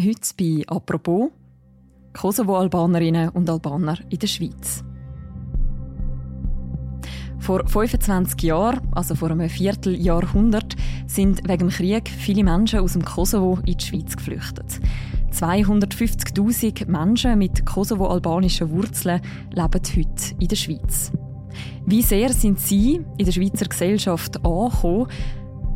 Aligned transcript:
Heute 0.00 0.20
bei 0.38 0.62
«Apropos» 0.68 1.32
Kosovo-Albanerinnen 2.12 3.30
und 3.30 3.50
Albaner 3.50 3.98
in 4.10 4.20
der 4.20 4.28
Schweiz. 4.28 4.84
Vor 7.40 7.66
25 7.66 8.40
Jahren, 8.44 8.80
also 8.92 9.16
vor 9.16 9.32
einem 9.32 9.48
Vierteljahrhundert, 9.48 10.76
sind 11.08 11.48
wegen 11.48 11.66
dem 11.66 11.70
Krieg 11.70 12.08
viele 12.08 12.44
Menschen 12.44 12.78
aus 12.78 12.92
dem 12.92 13.04
Kosovo 13.04 13.58
in 13.66 13.76
die 13.76 13.84
Schweiz 13.84 14.16
geflüchtet. 14.16 14.78
250.000 15.32 16.86
Menschen 16.86 17.36
mit 17.36 17.66
kosovo-albanischen 17.66 18.70
Wurzeln 18.70 19.20
leben 19.50 19.82
heute 19.96 20.34
in 20.38 20.46
der 20.46 20.56
Schweiz. 20.56 21.10
Wie 21.86 22.02
sehr 22.02 22.32
sind 22.32 22.60
sie 22.60 23.04
in 23.16 23.24
der 23.24 23.32
Schweizer 23.32 23.66
Gesellschaft 23.66 24.36
angekommen? 24.44 25.08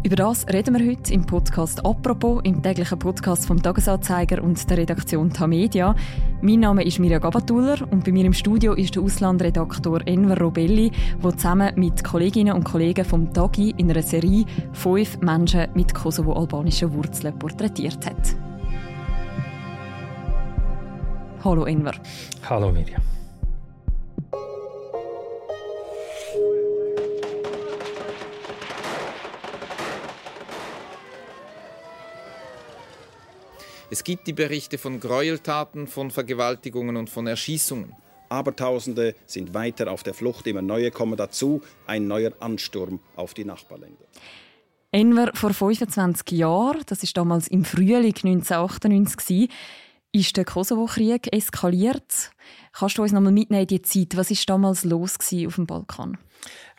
Über 0.04 0.16
das 0.16 0.48
reden 0.48 0.76
wir 0.76 0.90
heute 0.90 1.14
im 1.14 1.24
Podcast 1.24 1.86
«Apropos», 1.86 2.40
im 2.42 2.60
täglichen 2.60 2.98
Podcast 2.98 3.46
vom 3.46 3.62
Tagesanzeiger 3.62 4.42
und 4.42 4.68
der 4.68 4.78
Redaktion 4.78 5.32
Tamedia. 5.32 5.94
Mein 6.40 6.58
Name 6.58 6.82
ist 6.82 6.98
Mirja 6.98 7.20
Gabatuller 7.20 7.76
und 7.88 8.02
bei 8.02 8.10
mir 8.10 8.24
im 8.24 8.32
Studio 8.32 8.72
ist 8.72 8.96
der 8.96 9.02
Auslandredaktor 9.04 10.00
Enver 10.04 10.36
Robelli, 10.40 10.90
der 11.22 11.36
zusammen 11.36 11.72
mit 11.76 12.02
Kolleginnen 12.02 12.52
und 12.52 12.64
Kollegen 12.64 13.04
vom 13.04 13.32
Tagi 13.32 13.74
in 13.76 13.92
einer 13.92 14.02
Serie 14.02 14.44
fünf 14.72 15.20
Menschen 15.20 15.68
mit 15.74 15.94
kosovo-albanischen 15.94 16.92
Wurzeln 16.94 17.38
porträtiert 17.38 18.04
hat. 18.04 18.34
Hallo 21.44 21.64
Enver. 21.64 21.94
Hallo 22.50 22.72
Mirja. 22.72 22.98
Es 33.92 34.04
gibt 34.04 34.26
die 34.26 34.32
Berichte 34.32 34.78
von 34.78 35.00
Gräueltaten, 35.00 35.86
von 35.86 36.10
Vergewaltigungen 36.10 36.96
und 36.96 37.10
von 37.10 37.26
Erschießungen. 37.26 37.94
Abertausende 38.30 39.14
sind 39.26 39.52
weiter 39.52 39.92
auf 39.92 40.02
der 40.02 40.14
Flucht, 40.14 40.46
immer 40.46 40.62
neue 40.62 40.90
kommen 40.90 41.18
dazu, 41.18 41.60
ein 41.86 42.06
neuer 42.06 42.32
Ansturm 42.40 43.00
auf 43.16 43.34
die 43.34 43.44
Nachbarländer. 43.44 44.06
Enver 44.92 45.32
vor 45.34 45.52
25 45.52 46.38
Jahren, 46.38 46.80
das 46.86 47.02
ist 47.02 47.18
damals 47.18 47.48
im 47.48 47.66
Frühling 47.66 48.14
1998, 48.14 49.50
ist 50.12 50.38
der 50.38 50.46
Kosovo-Krieg 50.46 51.30
eskaliert. 51.30 52.30
Kannst 52.72 52.96
du 52.96 53.02
uns 53.02 53.12
noch 53.12 53.20
mal 53.20 53.30
mitnehmen 53.30 53.60
in 53.60 53.66
die 53.66 53.82
Zeit? 53.82 54.16
Was 54.16 54.30
ist 54.30 54.48
damals 54.48 54.84
los 54.84 55.18
auf 55.18 55.56
dem 55.56 55.66
Balkan? 55.66 56.16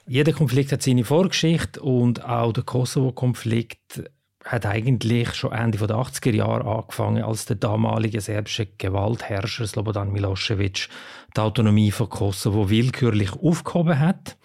Jeder 0.07 0.33
Konflikt 0.33 0.71
hat 0.71 0.81
seine 0.81 1.03
Vorgeschichte 1.03 1.79
und 1.79 2.25
auch 2.25 2.53
der 2.53 2.63
Kosovo-Konflikt 2.63 4.09
hat 4.43 4.65
eigentlich 4.65 5.33
schon 5.33 5.53
Ende 5.53 5.77
der 5.77 5.95
80er 5.95 6.33
Jahre 6.33 6.65
angefangen, 6.65 7.23
als 7.23 7.45
der 7.45 7.55
damalige 7.55 8.21
serbische 8.21 8.67
Gewaltherrscher 8.77 9.65
Slobodan 9.65 10.11
Milosevic 10.11 10.89
die 11.35 11.41
Autonomie 11.41 11.91
von 11.91 12.09
Kosovo 12.09 12.69
willkürlich 12.69 13.31
aufgehoben 13.33 13.99
hat. 13.99 14.37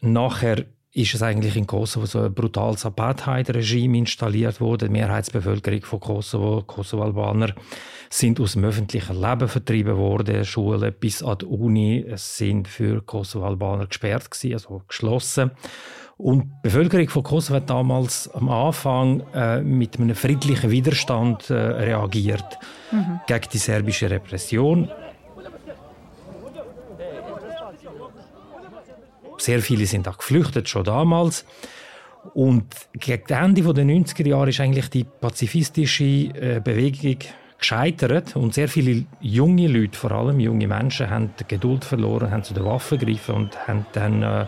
Nachher 0.00 0.64
ist 0.94 1.14
es 1.14 1.22
eigentlich 1.22 1.56
in 1.56 1.66
Kosovo 1.66 2.04
so 2.04 2.20
ein 2.20 2.34
brutales 2.34 2.84
Apartheid-Regime 2.84 3.96
installiert 3.98 4.60
worden. 4.60 4.88
Die 4.88 4.92
Mehrheitsbevölkerung 5.00 5.82
von 5.82 6.00
Kosovo, 6.00 6.62
Kosovo-Albaner, 6.62 7.54
sind 8.10 8.38
aus 8.40 8.52
dem 8.52 8.64
öffentlichen 8.64 9.18
Leben 9.18 9.48
vertrieben 9.48 9.96
worden. 9.96 10.44
Schulen 10.44 10.92
bis 11.00 11.22
an 11.22 11.38
die 11.38 11.46
Uni 11.46 12.04
sind 12.16 12.68
für 12.68 13.00
Kosovo-Albaner 13.00 13.86
gesperrt 13.86 14.30
gewesen, 14.30 14.52
also 14.52 14.82
geschlossen. 14.86 15.52
Und 16.22 16.44
die 16.44 16.50
Bevölkerung 16.62 17.08
von 17.08 17.24
Kosovo 17.24 17.56
hat 17.56 17.68
damals 17.68 18.30
am 18.32 18.48
Anfang 18.48 19.24
äh, 19.34 19.60
mit 19.60 19.98
einem 19.98 20.14
friedlichen 20.14 20.70
Widerstand 20.70 21.50
äh, 21.50 21.54
reagiert 21.54 22.58
mhm. 22.92 23.20
gegen 23.26 23.48
die 23.52 23.58
serbische 23.58 24.08
Repression. 24.08 24.88
Sehr 29.38 29.60
viele 29.62 29.84
sind 29.86 30.06
auch 30.06 30.16
geflüchtet, 30.16 30.68
schon 30.68 30.84
damals. 30.84 31.44
Und 32.34 32.66
gegen 32.92 33.26
Ende 33.26 33.74
der 33.74 33.84
90er 33.84 34.28
Jahre 34.28 34.50
ist 34.50 34.60
eigentlich 34.60 34.90
die 34.90 35.02
pazifistische 35.02 36.04
äh, 36.04 36.60
Bewegung 36.62 37.18
gescheitert 37.58 38.36
und 38.36 38.54
sehr 38.54 38.68
viele 38.68 39.06
junge 39.20 39.66
Leute, 39.66 39.98
vor 39.98 40.12
allem 40.12 40.38
junge 40.38 40.68
Menschen, 40.68 41.10
haben 41.10 41.30
die 41.40 41.48
Geduld 41.48 41.84
verloren, 41.84 42.30
haben 42.30 42.44
zu 42.44 42.54
den 42.54 42.64
Waffen 42.64 42.98
gegriffen 42.98 43.34
und 43.34 43.66
haben 43.66 43.86
dann 43.92 44.22
äh, 44.22 44.46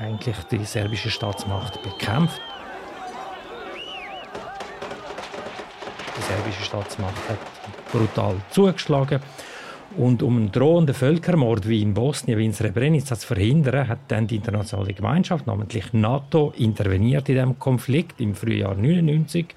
eigentlich 0.00 0.36
die 0.50 0.64
serbische 0.64 1.10
Staatsmacht 1.10 1.82
bekämpft. 1.82 2.40
Die 6.16 6.22
serbische 6.22 6.64
Staatsmacht 6.64 7.28
hat 7.28 7.38
brutal 7.92 8.36
zugeschlagen. 8.50 9.20
Und 9.96 10.24
um 10.24 10.36
einen 10.36 10.52
drohenden 10.52 10.94
Völkermord 10.94 11.68
wie 11.68 11.80
in 11.80 11.94
Bosnien, 11.94 12.38
wie 12.38 12.46
in 12.46 12.52
Srebrenica 12.52 13.16
zu 13.16 13.28
verhindern, 13.28 13.86
hat 13.86 14.00
dann 14.08 14.26
die 14.26 14.36
internationale 14.36 14.92
Gemeinschaft, 14.92 15.46
namentlich 15.46 15.92
NATO, 15.92 16.52
interveniert 16.56 17.28
in 17.28 17.36
diesem 17.36 17.58
Konflikt 17.60 18.20
im 18.20 18.34
Frühjahr 18.34 18.72
1999 18.72 19.54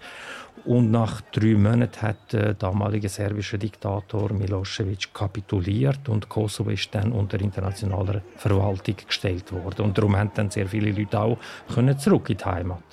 und 0.68 0.92
nach 0.92 1.22
drei 1.32 1.56
Monaten 1.56 2.02
hat 2.02 2.34
der 2.34 2.54
damalige 2.54 3.08
serbische 3.08 3.58
Diktator 3.58 4.34
Milosevic 4.34 5.14
kapituliert 5.14 6.10
und 6.10 6.28
Kosovo 6.28 6.70
ist 6.72 6.94
dann 6.94 7.14
unter 7.14 7.40
internationaler 7.40 8.22
Verwaltung 8.36 8.96
gestellt 9.08 9.52
worden. 9.54 9.86
Und 9.86 9.98
darum 9.98 10.18
haben 10.18 10.32
dann 10.36 10.52
sehr 10.52 10.68
viele 10.68 10.92
Leute 10.92 11.20
auch 11.20 11.38
können 11.74 11.98
zurück 11.98 12.30
in 12.30 12.38
die 12.38 12.46
Heimat. 12.46 12.84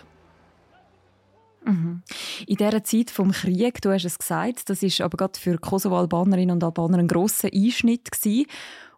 Mhm. 1.64 2.02
In 2.46 2.56
dieser 2.56 2.84
Zeit 2.84 3.10
vom 3.10 3.32
Krieg, 3.32 3.82
du 3.82 3.90
hast 3.90 4.04
es 4.04 4.18
gesagt, 4.18 4.70
das 4.70 4.82
ist 4.84 5.00
aber 5.00 5.16
gerade 5.16 5.38
für 5.38 5.58
Kosovo-Albanerinnen 5.58 6.54
und 6.54 6.62
Albaner 6.62 6.98
ein 6.98 7.08
grosser 7.08 7.48
Einschnitt 7.52 8.12
gewesen. 8.12 8.46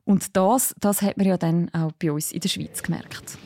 Und 0.04 0.36
das, 0.36 0.74
das 0.80 1.00
hat 1.00 1.16
man 1.16 1.26
ja 1.26 1.38
dann 1.38 1.72
auch 1.72 1.92
bei 1.92 2.12
uns 2.12 2.30
in 2.30 2.40
der 2.40 2.48
Schweiz 2.48 2.82
gemerkt. 2.82 3.38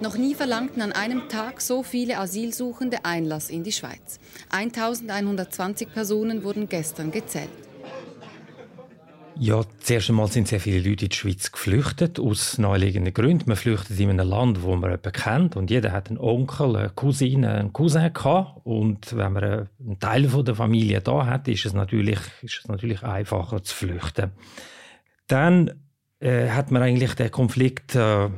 Noch 0.00 0.16
nie 0.16 0.34
verlangten 0.34 0.82
an 0.82 0.92
einem 0.92 1.28
Tag 1.28 1.60
so 1.60 1.82
viele 1.82 2.18
Asylsuchende 2.18 3.04
Einlass 3.04 3.48
in 3.48 3.62
die 3.62 3.72
Schweiz. 3.72 4.18
1120 4.50 5.92
Personen 5.92 6.42
wurden 6.42 6.68
gestern 6.68 7.10
gezählt. 7.10 7.48
Ja, 9.36 9.62
zuerst 9.80 10.10
einmal 10.10 10.28
sind 10.28 10.46
sehr 10.46 10.60
viele 10.60 10.78
Leute 10.78 11.06
in 11.06 11.08
die 11.10 11.16
Schweiz 11.16 11.50
geflüchtet, 11.50 12.20
aus 12.20 12.56
naheliegenden 12.58 13.12
Gründen. 13.12 13.44
Man 13.48 13.56
flüchtet 13.56 13.98
in 13.98 14.10
einem 14.10 14.28
Land, 14.28 14.62
wo 14.62 14.76
man 14.76 14.90
jemanden 14.90 15.12
kennt 15.12 15.56
und 15.56 15.70
jeder 15.70 15.90
hat 15.90 16.08
einen 16.08 16.18
Onkel, 16.18 16.76
eine 16.76 16.90
Cousine, 16.90 17.50
einen 17.50 17.72
Cousin 17.72 18.12
gehabt. 18.12 18.60
Und 18.64 19.16
wenn 19.16 19.32
man 19.32 19.44
einen 19.44 19.98
Teil 19.98 20.22
der 20.22 20.54
Familie 20.54 21.00
da 21.00 21.26
hat, 21.26 21.48
ist 21.48 21.66
es 21.66 21.72
natürlich, 21.72 22.18
ist 22.42 22.60
es 22.62 22.68
natürlich 22.68 23.02
einfacher 23.02 23.62
zu 23.62 23.74
flüchten. 23.74 24.30
Dann 25.26 25.80
äh, 26.20 26.50
hat 26.50 26.70
man 26.70 26.82
eigentlich 26.82 27.14
den 27.14 27.30
Konflikt 27.32 27.96
äh, 27.96 28.28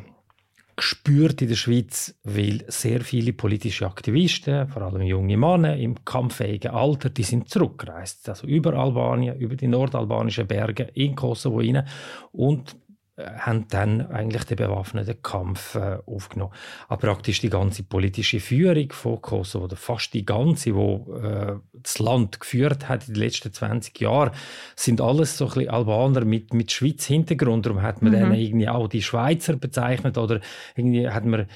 gespürt 0.76 1.41
in 1.41 1.48
der 1.48 1.56
Schweiz, 1.56 2.14
weil 2.22 2.62
sehr 2.69 3.00
viele 3.00 3.32
politische 3.32 3.87
Aktivisten, 3.87 4.69
vor 4.69 4.82
allem 4.82 5.03
junge 5.03 5.37
Männer 5.37 5.76
im 5.76 6.04
kampffähigen 6.04 6.70
Alter, 6.70 7.09
die 7.09 7.22
sind 7.22 7.48
zurückgereist, 7.48 8.28
also 8.28 8.47
über 8.47 8.75
Albanien, 8.75 9.38
über 9.38 9.56
die 9.56 9.69
nordalbanischen 9.69 10.47
Berge 10.47 10.84
in 10.94 11.15
Kosovo 11.15 11.59
rein 11.59 11.86
und 12.32 12.76
haben 13.19 13.66
dann 13.69 14.10
eigentlich 14.10 14.44
den 14.44 14.59
bewaffneten 14.59 15.22
Kampf 15.22 15.75
äh, 15.75 15.99
aufgenommen. 16.06 16.53
Aber 16.88 17.09
praktisch 17.09 17.41
die 17.41 17.49
ganze 17.49 17.82
politische 17.82 18.41
Führung 18.41 18.93
von 18.93 19.22
Kosovo, 19.22 19.65
oder 19.65 19.77
fast 19.77 20.12
die 20.12 20.27
ganze, 20.27 20.75
wo 20.75 21.15
äh, 21.15 21.56
das 21.72 21.99
Land 21.99 22.41
geführt 22.41 22.88
hat 22.88 23.09
in 23.09 23.15
den 23.15 23.22
letzten 23.22 23.53
20 23.53 23.99
Jahren, 24.00 24.32
sind 24.75 25.00
alles 25.00 25.38
so 25.38 25.47
ein 25.47 25.53
bisschen 25.53 25.71
Albaner 25.71 26.27
mit, 26.27 26.53
mit 26.53 26.72
Schweiz 26.72 27.06
Hintergrund. 27.06 27.65
Darum 27.65 27.81
hat 27.81 28.03
man 28.03 28.12
mhm. 28.12 28.21
dann 28.21 28.34
irgendwie 28.34 28.69
auch 28.69 28.88
die 28.88 29.03
Schweizer 29.03 29.56
bezeichnet 29.56 30.19
oder 30.19 30.41
irgendwie 30.75 31.09
hat 31.09 31.25
man 31.25 31.47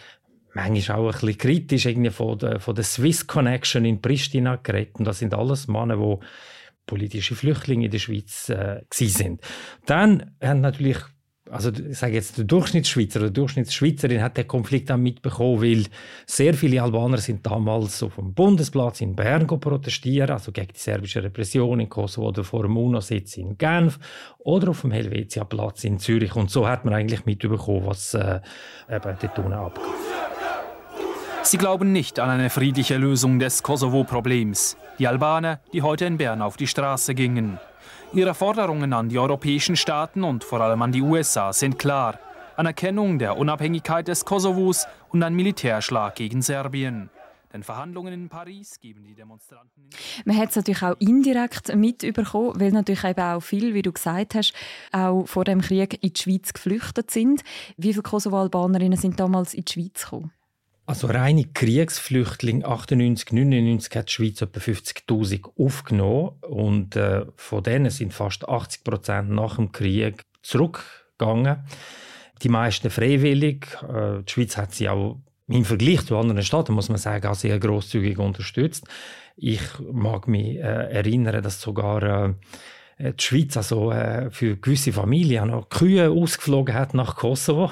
manchmal 0.54 0.98
auch 0.98 1.06
ein 1.06 1.12
bisschen 1.12 1.38
kritisch 1.38 1.87
irgendwie 1.87 2.10
von 2.10 2.38
der, 2.38 2.60
von 2.60 2.74
der 2.74 2.84
Swiss 2.84 3.27
Connection 3.27 3.84
in 3.84 4.01
Pristina 4.01 4.57
geredet. 4.57 4.97
Und 4.98 5.04
das 5.04 5.18
sind 5.18 5.34
alles 5.34 5.68
Männer, 5.68 5.97
die 5.97 6.24
politische 6.86 7.34
Flüchtlinge 7.34 7.84
in 7.84 7.91
der 7.91 7.98
Schweiz 7.98 8.48
äh, 8.48 8.80
sind. 8.91 9.42
Dann 9.84 10.34
haben 10.41 10.62
natürlich 10.62 10.98
also 11.50 11.70
ich 11.70 11.98
sage 11.98 12.14
jetzt, 12.14 12.38
der 12.38 12.44
Durchschnittsschweizer 12.44 13.20
oder 13.20 13.30
Durchschnittsschweizerin 13.30 14.22
hat 14.22 14.36
den 14.36 14.47
Konflikt 14.47 14.91
dann 14.91 15.02
mitbekommen, 15.02 15.62
weil 15.62 15.86
sehr 16.26 16.54
viele 16.54 16.82
Albaner 16.82 17.18
sind 17.18 17.44
damals 17.44 18.02
auf 18.02 18.14
dem 18.14 18.32
Bundesplatz 18.34 19.00
in 19.00 19.16
Bern 19.16 19.47
protestieren, 19.47 20.30
also 20.30 20.52
gegen 20.52 20.72
die 20.72 20.78
serbische 20.78 21.22
Repression 21.22 21.80
in 21.80 21.88
Kosovo 21.88 22.28
oder 22.28 22.44
vor 22.44 22.62
dem 22.62 22.76
UNO-Sitz 22.76 23.36
in 23.36 23.58
Genf 23.58 23.98
oder 24.38 24.70
auf 24.70 24.82
dem 24.82 24.92
Helvetia-Platz 24.92 25.84
in 25.84 25.98
Zürich. 25.98 26.36
Und 26.36 26.50
so 26.50 26.68
hat 26.68 26.84
man 26.84 26.94
eigentlich 26.94 27.26
mitbekommen, 27.26 27.86
was 27.86 28.14
äh, 28.14 28.41
eben 28.88 29.16
dort 29.20 29.38
unten 29.38 29.52
abgeht. 29.52 29.84
Sie 31.42 31.58
glauben 31.58 31.91
nicht 31.91 32.20
an 32.20 32.28
eine 32.28 32.50
friedliche 32.50 32.97
Lösung 32.97 33.38
des 33.38 33.62
Kosovo-Problems. 33.62 34.76
Die 34.98 35.08
Albaner, 35.08 35.60
die 35.72 35.82
heute 35.82 36.04
in 36.04 36.18
Bern 36.18 36.42
auf 36.42 36.56
die 36.56 36.66
Straße 36.66 37.14
gingen. 37.14 37.58
Ihre 38.12 38.34
Forderungen 38.34 38.92
an 38.92 39.09
die 39.09 39.21
europäischen 39.21 39.77
Staaten 39.77 40.24
und 40.24 40.42
vor 40.42 40.60
allem 40.60 40.83
an 40.83 40.91
die 40.91 41.01
USA 41.01 41.53
sind 41.53 41.78
klar. 41.78 42.18
Anerkennung 42.57 43.21
der 43.21 43.39
Unabhängigkeit 43.39 44.09
des 44.09 44.24
Kosovos 44.24 44.86
und 45.10 45.22
ein 45.22 45.33
Militärschlag 45.34 46.16
gegen 46.16 46.42
Serbien. 46.42 47.09
Den 47.53 47.62
Verhandlungen 47.62 48.12
in 48.12 48.28
Paris 48.28 48.80
geben 48.80 49.04
die 49.04 49.15
Demonstranten. 49.15 49.91
Man 50.24 50.36
hat 50.36 50.51
es 50.51 50.57
natürlich 50.57 50.83
auch 50.83 50.97
indirekt 50.98 51.72
mitbekommen, 51.74 52.60
weil 52.60 52.72
natürlich 52.72 53.04
eben 53.04 53.21
auch 53.21 53.41
viele, 53.41 53.74
wie 53.74 53.83
du 53.83 53.92
gesagt 53.92 54.34
hast, 54.34 54.54
auch 54.91 55.27
vor 55.27 55.45
dem 55.45 55.60
Krieg 55.60 56.03
in 56.03 56.12
die 56.12 56.21
Schweiz 56.21 56.53
geflüchtet 56.53 57.12
sind. 57.12 57.42
Wie 57.77 57.92
viele 57.92 58.03
Kosovo-Albanerinnen 58.03 58.98
sind 58.98 59.21
damals 59.21 59.54
in 59.54 59.65
die 59.65 59.72
Schweiz 59.72 60.03
gekommen? 60.03 60.33
Also 60.91 61.07
reine 61.07 61.45
Kriegsflüchtlinge 61.45 62.65
98, 62.65 63.31
99 63.31 63.95
hat 63.95 64.09
die 64.09 64.13
Schweiz 64.13 64.42
etwa 64.42 64.59
50.000 64.59 65.48
aufgenommen 65.57 66.31
und 66.41 66.97
äh, 66.97 67.27
von 67.37 67.63
denen 67.63 67.91
sind 67.91 68.13
fast 68.13 68.48
80 68.48 68.83
Prozent 68.83 69.31
nach 69.31 69.54
dem 69.54 69.71
Krieg 69.71 70.25
zurückgegangen. 70.42 71.59
Die 72.42 72.48
meisten 72.48 72.91
freiwillig. 72.91 73.69
Äh, 73.84 74.25
die 74.25 74.33
Schweiz 74.33 74.57
hat 74.57 74.75
sie 74.75 74.89
auch 74.89 75.21
im 75.47 75.65
Vergleich 75.65 76.04
zu 76.07 76.19
anderen 76.19 76.42
Staaten, 76.42 76.72
muss 76.72 76.89
man 76.89 76.98
sagen, 76.98 77.28
auch 77.28 77.36
sehr 77.36 77.60
großzügig 77.60 78.19
unterstützt. 78.19 78.89
Ich 79.36 79.63
mag 79.93 80.27
mich 80.27 80.57
äh, 80.57 80.91
erinnern, 80.91 81.41
dass 81.41 81.60
sogar 81.60 82.03
äh, 82.03 82.34
die 83.00 83.22
Schweiz 83.22 83.56
also 83.56 83.91
äh, 83.91 84.30
für 84.30 84.56
gewisse 84.56 84.92
Familien 84.92 85.48
noch 85.48 85.68
Kühe 85.68 86.10
ausgeflogen 86.10 86.74
hat 86.74 86.92
nach 86.92 87.16
Kosovo. 87.16 87.70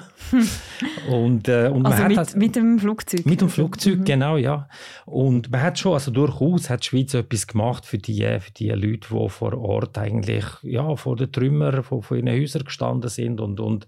und, 1.10 1.48
äh, 1.48 1.68
und 1.68 1.84
also 1.84 2.04
mit, 2.04 2.16
hat, 2.16 2.36
mit 2.36 2.56
dem 2.56 2.78
Flugzeug? 2.78 3.26
Mit 3.26 3.40
dem 3.40 3.48
Flugzeug, 3.48 3.98
mhm. 3.98 4.04
genau, 4.04 4.36
ja. 4.36 4.68
Und 5.04 5.50
man 5.50 5.62
hat 5.62 5.78
schon, 5.78 5.92
also 5.92 6.10
durchaus 6.10 6.70
hat 6.70 6.82
die 6.82 6.86
Schweiz 6.88 7.14
etwas 7.14 7.46
gemacht 7.46 7.84
für 7.84 7.98
die, 7.98 8.22
für 8.40 8.50
die 8.52 8.70
Leute, 8.70 9.08
die 9.10 9.28
vor 9.28 9.58
Ort 9.58 9.98
eigentlich 9.98 10.44
ja, 10.62 10.96
vor 10.96 11.16
den 11.16 11.30
Trümmern 11.30 11.82
von, 11.82 12.02
von 12.02 12.16
ihren 12.16 12.28
Häusern 12.30 12.64
gestanden 12.64 13.10
sind 13.10 13.40
und, 13.40 13.60
und 13.60 13.86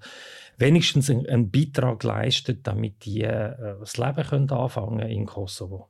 wenigstens 0.59 1.11
einen, 1.11 1.27
einen 1.27 1.51
Beitrag 1.51 2.03
leistet, 2.05 2.67
damit 2.67 3.05
die 3.05 3.23
äh, 3.23 3.55
das 3.81 3.97
Leben 3.97 4.25
können 4.25 4.51
anfangen 4.51 5.09
in 5.09 5.27
Kosovo. 5.27 5.89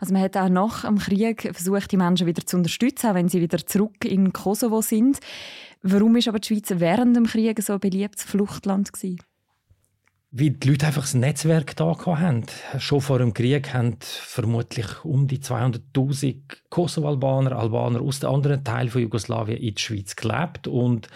Also 0.00 0.12
man 0.12 0.22
hat 0.22 0.36
auch 0.36 0.48
nach 0.48 0.84
dem 0.84 0.98
Krieg 0.98 1.50
versucht, 1.52 1.92
die 1.92 1.96
Menschen 1.96 2.26
wieder 2.26 2.44
zu 2.44 2.56
unterstützen, 2.56 3.10
auch 3.10 3.14
wenn 3.14 3.28
sie 3.28 3.40
wieder 3.40 3.64
zurück 3.64 4.04
in 4.04 4.32
Kosovo 4.32 4.80
sind. 4.80 5.18
Warum 5.82 6.16
ist 6.16 6.28
aber 6.28 6.40
die 6.40 6.48
Schweiz 6.48 6.72
während 6.76 7.16
dem 7.16 7.26
Krieg 7.26 7.62
so 7.62 7.74
ein 7.74 7.80
beliebtes 7.80 8.24
Fluchtland 8.24 8.92
gewesen? 8.92 9.20
Weil 10.32 10.50
die 10.50 10.68
Leute 10.68 10.86
einfach 10.86 11.12
ein 11.12 11.20
Netzwerk 11.20 11.74
da 11.74 11.96
haben. 12.06 12.44
Schon 12.78 13.00
vor 13.00 13.18
dem 13.18 13.34
Krieg 13.34 13.74
haben 13.74 13.96
vermutlich 14.00 15.04
um 15.04 15.26
die 15.26 15.40
200.000 15.40 16.36
Kosovo-Albaner, 16.68 17.58
Albaner 17.58 18.00
aus 18.00 18.20
den 18.20 18.30
anderen 18.30 18.62
Teilen 18.62 18.90
von 18.90 19.02
Jugoslawien 19.02 19.58
in 19.58 19.74
der 19.74 19.80
Schweiz 19.80 20.14
gelebt. 20.14 20.68
Und 20.68 21.08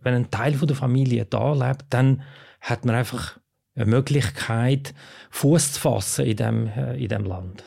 wenn 0.00 0.14
ein 0.14 0.30
Teil 0.30 0.52
der 0.52 0.76
Familie 0.76 1.26
da 1.26 1.52
lebt, 1.52 1.84
dann 1.90 2.22
hat 2.62 2.86
man 2.86 2.94
einfach 2.94 3.38
eine 3.74 3.86
Möglichkeit, 3.86 4.94
Fuß 5.30 5.72
zu 5.72 5.80
fassen 5.80 6.24
in 6.24 6.36
dem, 6.36 6.66
äh, 6.68 6.96
in 6.96 7.08
dem 7.08 7.24
Land. 7.24 7.64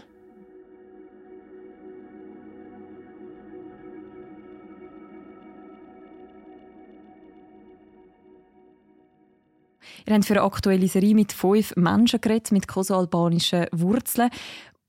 Ihr 10.07 10.13
habt 10.13 10.25
für 10.25 10.34
eine 10.34 10.44
aktuelle 10.44 10.88
Serie 10.88 11.16
mit 11.16 11.34
fünf 11.34 11.75
Menschen 11.75 12.22
geredet, 12.22 12.52
mit 12.52 12.68
kosoalbanischen 12.68 13.66
Wurzeln 13.72 14.30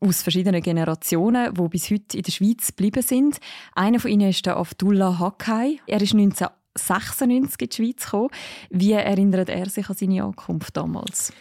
aus 0.01 0.23
verschiedenen 0.23 0.61
Generationen, 0.61 1.55
die 1.55 1.69
bis 1.69 1.91
heute 1.91 2.19
in 2.19 2.23
der 2.23 2.33
Schweiz 2.33 2.69
geblieben 2.69 3.03
sind. 3.03 3.39
Einer 3.75 3.99
von 3.99 4.11
ihnen 4.11 4.29
ist 4.29 4.45
der 4.45 4.57
Abdullah 4.57 5.19
Hakkay. 5.19 5.81
Er 5.87 6.03
ist 6.03 6.13
1996 6.13 7.61
in 7.61 7.69
die 7.69 7.77
Schweiz 7.77 8.05
gekommen. 8.05 8.29
Wie 8.69 8.93
erinnert 8.93 9.49
er 9.49 9.71
sich 9.71 9.89
an 9.89 9.97
seine 9.97 10.23
Ankunft 10.23 10.77
damals? 10.77 11.33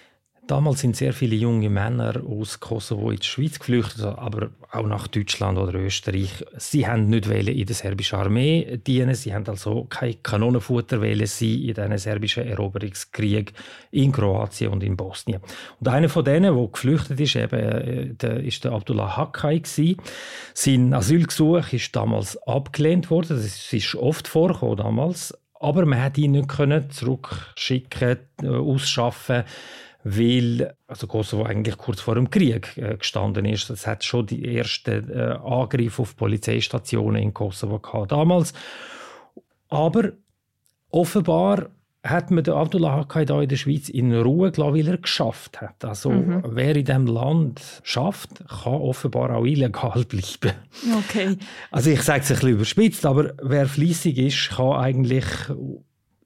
Damals 0.48 0.82
sind 0.82 0.96
sehr 0.96 1.12
viele 1.12 1.36
junge 1.36 1.72
Männer 1.72 2.22
aus 2.24 2.60
Kosovo 2.60 3.10
in 3.10 3.18
die 3.18 3.26
Schweiz 3.26 3.58
geflüchtet, 3.58 4.06
aber 4.06 4.52
auch 4.72 4.86
nach 4.86 5.08
Deutschland 5.08 5.58
oder 5.58 5.74
Österreich. 5.74 6.46
Sie 6.58 6.86
haben 6.86 7.10
nicht 7.10 7.26
in 7.26 7.66
der 7.66 7.76
serbischen 7.76 8.20
Armee 8.20 8.78
dienen, 8.86 9.16
sie 9.16 9.34
haben 9.34 9.48
also 9.48 9.86
kein 9.86 10.22
Kanonenfutter 10.22 11.02
wählen 11.02 11.26
sie 11.26 11.68
in 11.68 11.74
den 11.74 11.98
serbischen 11.98 12.46
Eroberungskrieg 12.46 13.54
in 13.90 14.12
Kroatien 14.12 14.72
und 14.72 14.84
in 14.84 14.96
Bosnien. 14.96 15.42
Und 15.80 15.88
einer 15.88 16.10
von 16.10 16.24
denen, 16.24 16.56
der 16.56 16.68
geflüchtet 16.68 17.20
ist, 17.20 17.36
eben, 17.36 17.60
äh, 17.60 18.14
der, 18.14 18.40
ist 18.42 18.64
der 18.64 18.74
Abdullah 18.74 19.18
Hakkay 19.18 19.62
gewesen. 19.62 19.98
Sein 20.54 20.94
Asylgesuch 20.94 21.74
ist 21.74 21.96
damals 21.96 22.38
abgelehnt 22.46 23.10
worden. 23.10 23.30
Das 23.30 23.74
ist 23.74 23.96
oft 23.96 24.28
vorgekommen 24.28 24.78
damals. 24.78 25.36
Aber 25.60 25.88
man 25.88 26.04
hat 26.04 26.20
ihn 26.20 26.34
nicht 26.34 26.50
können 26.50 26.92
zurückschicken, 26.92 28.20
äh, 28.44 28.48
ausschaffen 28.48 29.44
weil 30.08 30.76
also 30.86 31.08
Kosovo 31.08 31.44
eigentlich 31.44 31.78
kurz 31.78 32.00
vor 32.00 32.14
dem 32.14 32.30
Krieg 32.30 32.78
äh, 32.78 32.96
gestanden 32.96 33.44
ist. 33.46 33.72
Es 33.72 33.88
hat 33.88 34.04
schon 34.04 34.28
die 34.28 34.56
ersten 34.56 35.10
äh, 35.10 35.38
Angriffe 35.44 36.04
auf 36.04 36.16
Polizeistationen 36.16 37.24
in 37.24 37.34
Kosovo 37.34 37.80
gehabt 37.80 38.12
damals. 38.12 38.54
Aber 39.68 40.12
offenbar 40.92 41.70
hat 42.04 42.30
man 42.30 42.44
den 42.44 42.54
Abdullah 42.54 42.98
Hakkay 42.98 43.26
da 43.26 43.42
in 43.42 43.50
der 43.50 43.56
Schweiz 43.56 43.90
in 43.90 44.14
Ruhe 44.14 44.52
gelassen, 44.52 44.76
weil 44.76 44.88
er 44.88 44.98
geschafft 45.00 45.60
hat. 45.60 45.84
Also 45.84 46.12
mhm. 46.12 46.44
wer 46.50 46.76
in 46.76 46.86
diesem 46.86 47.08
Land 47.08 47.82
schafft, 47.82 48.48
kann 48.48 48.74
offenbar 48.74 49.36
auch 49.36 49.44
illegal 49.44 50.06
bleiben. 50.08 50.56
Okay. 51.00 51.36
Also 51.72 51.90
ich 51.90 52.04
sage 52.04 52.22
es 52.22 52.30
ein 52.30 52.36
bisschen 52.36 52.50
überspitzt, 52.50 53.08
aber 53.08 53.34
wer 53.42 53.68
fließig 53.68 54.20
ist, 54.20 54.50
kann 54.56 54.74
eigentlich 54.74 55.26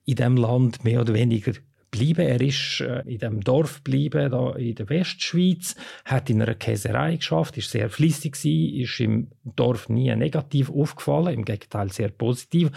in 0.03 0.15
diesem 0.15 0.35
Land 0.35 0.83
mehr 0.83 0.99
oder 0.99 1.13
weniger 1.13 1.53
bleiben. 1.91 2.27
Er 2.27 2.41
ist 2.41 2.81
äh, 2.81 3.01
in 3.06 3.19
dem 3.19 3.41
Dorf 3.41 3.83
geblieben, 3.83 4.31
da 4.31 4.51
in 4.56 4.75
der 4.75 4.89
Westschweiz, 4.89 5.75
hat 6.06 6.30
in 6.30 6.41
einer 6.41 6.56
Käserei 6.56 7.18
geschafft, 7.18 7.57
ist 7.57 7.71
sehr 7.71 7.89
fließig 7.89 8.33
gewesen, 8.33 8.81
ist 8.81 9.00
im 9.00 9.27
Dorf 9.44 9.89
nie 9.89 10.15
negativ 10.15 10.69
aufgefallen, 10.69 11.33
im 11.33 11.45
Gegenteil 11.45 11.91
sehr 11.91 12.09
positiv. 12.09 12.71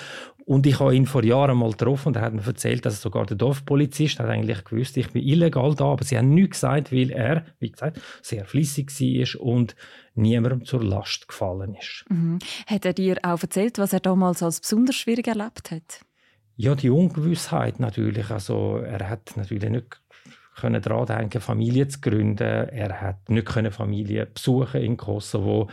Und 0.45 0.67
ich 0.67 0.81
habe 0.81 0.95
ihn 0.95 1.07
vor 1.07 1.23
Jahren 1.23 1.57
mal 1.57 1.71
getroffen 1.71 2.09
und 2.09 2.17
er 2.17 2.23
hat 2.23 2.35
mir 2.35 2.45
erzählt, 2.45 2.85
dass 2.85 3.01
sogar 3.01 3.27
der 3.27 3.37
Dorfpolizist 3.37 4.19
hat 4.19 4.29
eigentlich 4.29 4.65
gewusst, 4.65 4.97
ich 4.97 5.11
bin 5.11 5.23
illegal 5.23 5.75
da, 5.75 5.85
aber 5.85 6.05
sie 6.05 6.19
haben 6.19 6.35
nichts 6.35 6.57
gesagt, 6.61 6.93
weil 6.93 7.11
er, 7.11 7.47
wie 7.61 7.71
gesagt, 7.71 8.01
sehr 8.23 8.45
fließig 8.45 8.89
war 8.89 9.41
und 9.41 9.77
niemandem 10.15 10.65
zur 10.65 10.83
Last 10.83 11.29
gefallen 11.29 11.75
ist. 11.75 12.05
Mhm. 12.09 12.39
Hat 12.67 12.85
er 12.85 12.93
dir 12.93 13.19
auch 13.23 13.41
erzählt, 13.41 13.79
was 13.79 13.93
er 13.93 14.01
damals 14.01 14.43
als 14.43 14.61
besonders 14.61 14.97
schwierig 14.97 15.29
erlebt 15.29 15.71
hat? 15.71 16.01
Ja, 16.57 16.75
die 16.75 16.91
Ungewissheit 16.91 17.81
natürlich. 17.81 18.31
Also 18.31 18.79
er 18.79 19.09
hat 19.09 19.33
natürlich 19.37 19.71
nicht 19.71 20.01
können 20.55 20.83
daran 20.83 21.07
denken, 21.07 21.41
Familie 21.41 21.89
zu 21.89 22.01
gründen. 22.01 22.69
Er 22.69 23.01
hat 23.01 23.29
nicht 23.29 23.47
können 23.47 23.73
Familie 23.73 24.27
besuchen 24.27 24.83
in 24.83 24.97
Kosovo. 24.97 25.69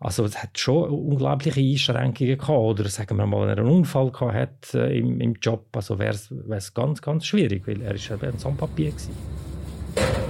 Also 0.00 0.24
es 0.24 0.42
hat 0.42 0.58
schon 0.58 0.88
unglaubliche 0.90 1.60
Einschränkungen 1.60 2.38
gehabt. 2.38 2.50
Oder 2.50 2.88
sagen 2.88 3.16
wir 3.18 3.26
mal, 3.26 3.42
wenn 3.42 3.50
er 3.50 3.58
einen 3.58 3.68
Unfall 3.68 4.10
gehabt 4.10 4.34
hat 4.34 4.74
äh, 4.74 4.98
im, 4.98 5.20
im 5.20 5.34
Job, 5.34 5.68
also 5.76 5.98
wäre 5.98 6.16
es 6.50 6.74
ganz, 6.74 7.00
ganz 7.02 7.26
schwierig, 7.26 7.66
weil 7.66 7.82
er 7.82 7.94
ist 7.94 8.10
eben 8.10 8.32
ein 8.32 8.38
Sans-Papier 8.38 8.92
war. 8.92 10.22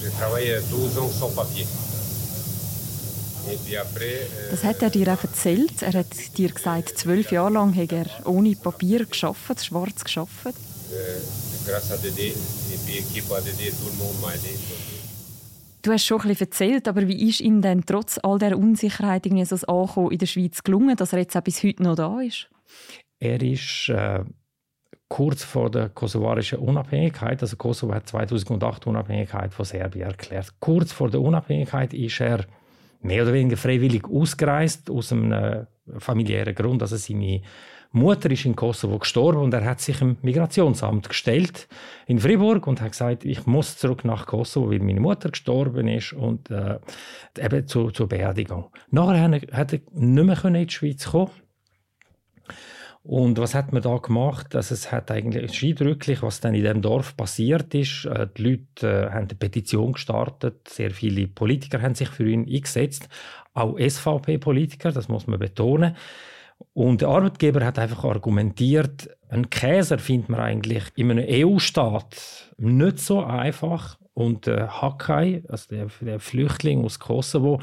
J'ai 0.00 0.10
travaillé 0.16 0.58
12 0.60 0.96
ans 0.96 1.18
sans 1.18 1.28
papier. 1.34 1.66
Das 4.50 4.64
hat 4.64 4.82
er 4.82 4.90
dir 4.90 5.12
auch 5.12 5.22
erzählt. 5.22 5.82
Er 5.82 5.92
hat 5.92 6.36
dir 6.36 6.50
gesagt, 6.50 6.98
zwölf 6.98 7.32
Jahre 7.32 7.52
lang 7.52 7.74
hat 7.74 7.92
er 7.92 8.06
ohne 8.24 8.54
Papier 8.56 9.06
geschafft, 9.06 9.64
schwarz 9.64 10.04
geschafft. 10.04 10.54
Du 15.82 15.92
hast 15.92 16.04
schon 16.04 16.20
ein 16.20 16.28
bisschen 16.28 16.46
erzählt, 16.46 16.88
aber 16.88 17.08
wie 17.08 17.28
ist 17.28 17.40
ihm 17.40 17.62
denn 17.62 17.84
trotz 17.86 18.18
all 18.22 18.38
der 18.38 18.58
Unsicherheit 18.58 19.24
irgendwie 19.24 19.44
so 19.44 19.54
das 19.54 19.64
Ankommen 19.64 20.10
in 20.10 20.18
der 20.18 20.26
Schweiz 20.26 20.62
gelungen, 20.62 20.96
dass 20.96 21.12
er 21.12 21.20
jetzt 21.20 21.36
auch 21.36 21.42
bis 21.42 21.62
heute 21.62 21.82
noch 21.82 21.94
da 21.94 22.20
ist? 22.20 22.50
Er 23.18 23.40
ist 23.40 23.88
äh, 23.88 24.24
kurz 25.08 25.42
vor 25.42 25.70
der 25.70 25.88
kosovarischen 25.88 26.58
Unabhängigkeit, 26.58 27.40
also 27.42 27.56
Kosovo 27.56 27.94
hat 27.94 28.08
2008 28.08 28.86
Unabhängigkeit 28.86 29.54
von 29.54 29.64
Serbien 29.64 30.08
erklärt. 30.08 30.52
Kurz 30.60 30.92
vor 30.92 31.10
der 31.10 31.20
Unabhängigkeit 31.20 31.94
ist 31.94 32.20
er 32.20 32.44
mehr 33.02 33.22
oder 33.22 33.32
weniger 33.32 33.56
freiwillig 33.56 34.04
ausgereist 34.04 34.90
aus 34.90 35.12
einem 35.12 35.32
äh, 35.32 35.66
familiären 35.98 36.54
Grund. 36.54 36.82
Also 36.82 36.96
seine 36.96 37.42
Mutter 37.92 38.30
ist 38.30 38.44
in 38.44 38.54
Kosovo 38.54 38.98
gestorben 38.98 39.40
und 39.40 39.52
er 39.52 39.64
hat 39.64 39.80
sich 39.80 40.00
im 40.00 40.16
Migrationsamt 40.22 41.08
gestellt 41.08 41.66
in 42.06 42.20
Fribourg 42.20 42.66
und 42.66 42.80
hat 42.80 42.92
gesagt, 42.92 43.24
ich 43.24 43.46
muss 43.46 43.78
zurück 43.78 44.04
nach 44.04 44.26
Kosovo, 44.26 44.70
weil 44.70 44.78
meine 44.78 45.00
Mutter 45.00 45.30
gestorben 45.30 45.88
ist 45.88 46.12
und 46.12 46.50
äh, 46.50 46.78
eben 47.38 47.66
zu, 47.66 47.90
zur 47.90 48.08
Beerdigung. 48.08 48.70
Nachher 48.90 49.40
hat 49.52 49.72
er 49.72 49.80
nicht 49.92 50.24
mehr 50.24 50.44
in 50.44 50.66
die 50.66 50.72
Schweiz 50.72 51.06
kommen 51.06 51.30
und 53.02 53.38
was 53.38 53.54
hat 53.54 53.72
man 53.72 53.82
da 53.82 53.96
gemacht? 53.96 54.54
Also 54.54 54.74
es 54.74 54.92
hat 54.92 55.10
eigentlich 55.10 55.62
eindrücklich, 55.62 56.22
was 56.22 56.40
dann 56.40 56.54
in 56.54 56.64
dem 56.64 56.82
Dorf 56.82 57.16
passiert 57.16 57.74
ist. 57.74 58.04
Äh, 58.04 58.28
die 58.36 58.42
Leute 58.42 58.86
äh, 58.86 59.10
haben 59.10 59.28
eine 59.28 59.34
Petition 59.38 59.92
gestartet. 59.92 60.68
Sehr 60.68 60.90
viele 60.90 61.26
Politiker 61.26 61.80
haben 61.80 61.94
sich 61.94 62.08
für 62.08 62.28
ihn 62.28 62.46
eingesetzt. 62.46 63.08
Auch 63.54 63.78
SVP-Politiker, 63.78 64.92
das 64.92 65.08
muss 65.08 65.26
man 65.26 65.38
betonen. 65.38 65.96
Und 66.74 67.00
der 67.00 67.08
Arbeitgeber 67.08 67.64
hat 67.64 67.78
einfach 67.78 68.04
argumentiert, 68.04 69.08
einen 69.30 69.48
Käser 69.48 69.98
findet 69.98 70.28
man 70.28 70.40
eigentlich 70.40 70.84
in 70.94 71.10
einem 71.10 71.24
EU-Staat 71.26 72.52
nicht 72.58 72.98
so 72.98 73.24
einfach 73.24 73.98
Und 74.12 74.46
äh, 74.46 74.66
Hakai, 74.68 75.42
also 75.48 75.74
der, 75.74 75.86
der, 76.00 76.20
Flüchtling 76.20 76.84
aus 76.84 76.98
Kosovo, 76.98 77.62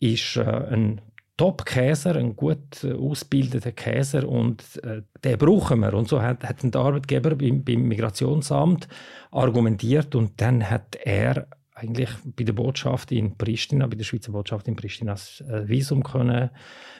ist 0.00 0.36
äh, 0.36 0.42
ein 0.42 1.00
Top-Käser, 1.36 2.16
ein 2.16 2.34
gut 2.34 2.82
äh, 2.82 2.92
ausgebildeter 2.92 3.72
Käser 3.72 4.26
und 4.28 4.62
äh, 4.82 5.02
den 5.22 5.38
brauchen 5.38 5.80
wir. 5.80 5.92
Und 5.94 6.08
so 6.08 6.22
hat, 6.22 6.44
hat 6.44 6.62
der 6.62 6.80
Arbeitgeber 6.80 7.34
beim, 7.34 7.62
beim 7.62 7.82
Migrationsamt 7.82 8.88
argumentiert 9.30 10.14
und 10.14 10.40
dann 10.40 10.68
hat 10.68 10.96
er 10.96 11.48
eigentlich 11.74 12.08
bei 12.24 12.44
der 12.44 12.54
Botschaft 12.54 13.12
in 13.12 13.36
Pristina, 13.36 13.86
bei 13.86 13.96
der 13.96 14.04
Schweizer 14.04 14.32
Botschaft 14.32 14.66
in 14.66 14.76
Pristina, 14.76 15.12
das 15.12 15.42
äh, 15.42 15.68
Visum 15.68 16.02
können 16.02 16.48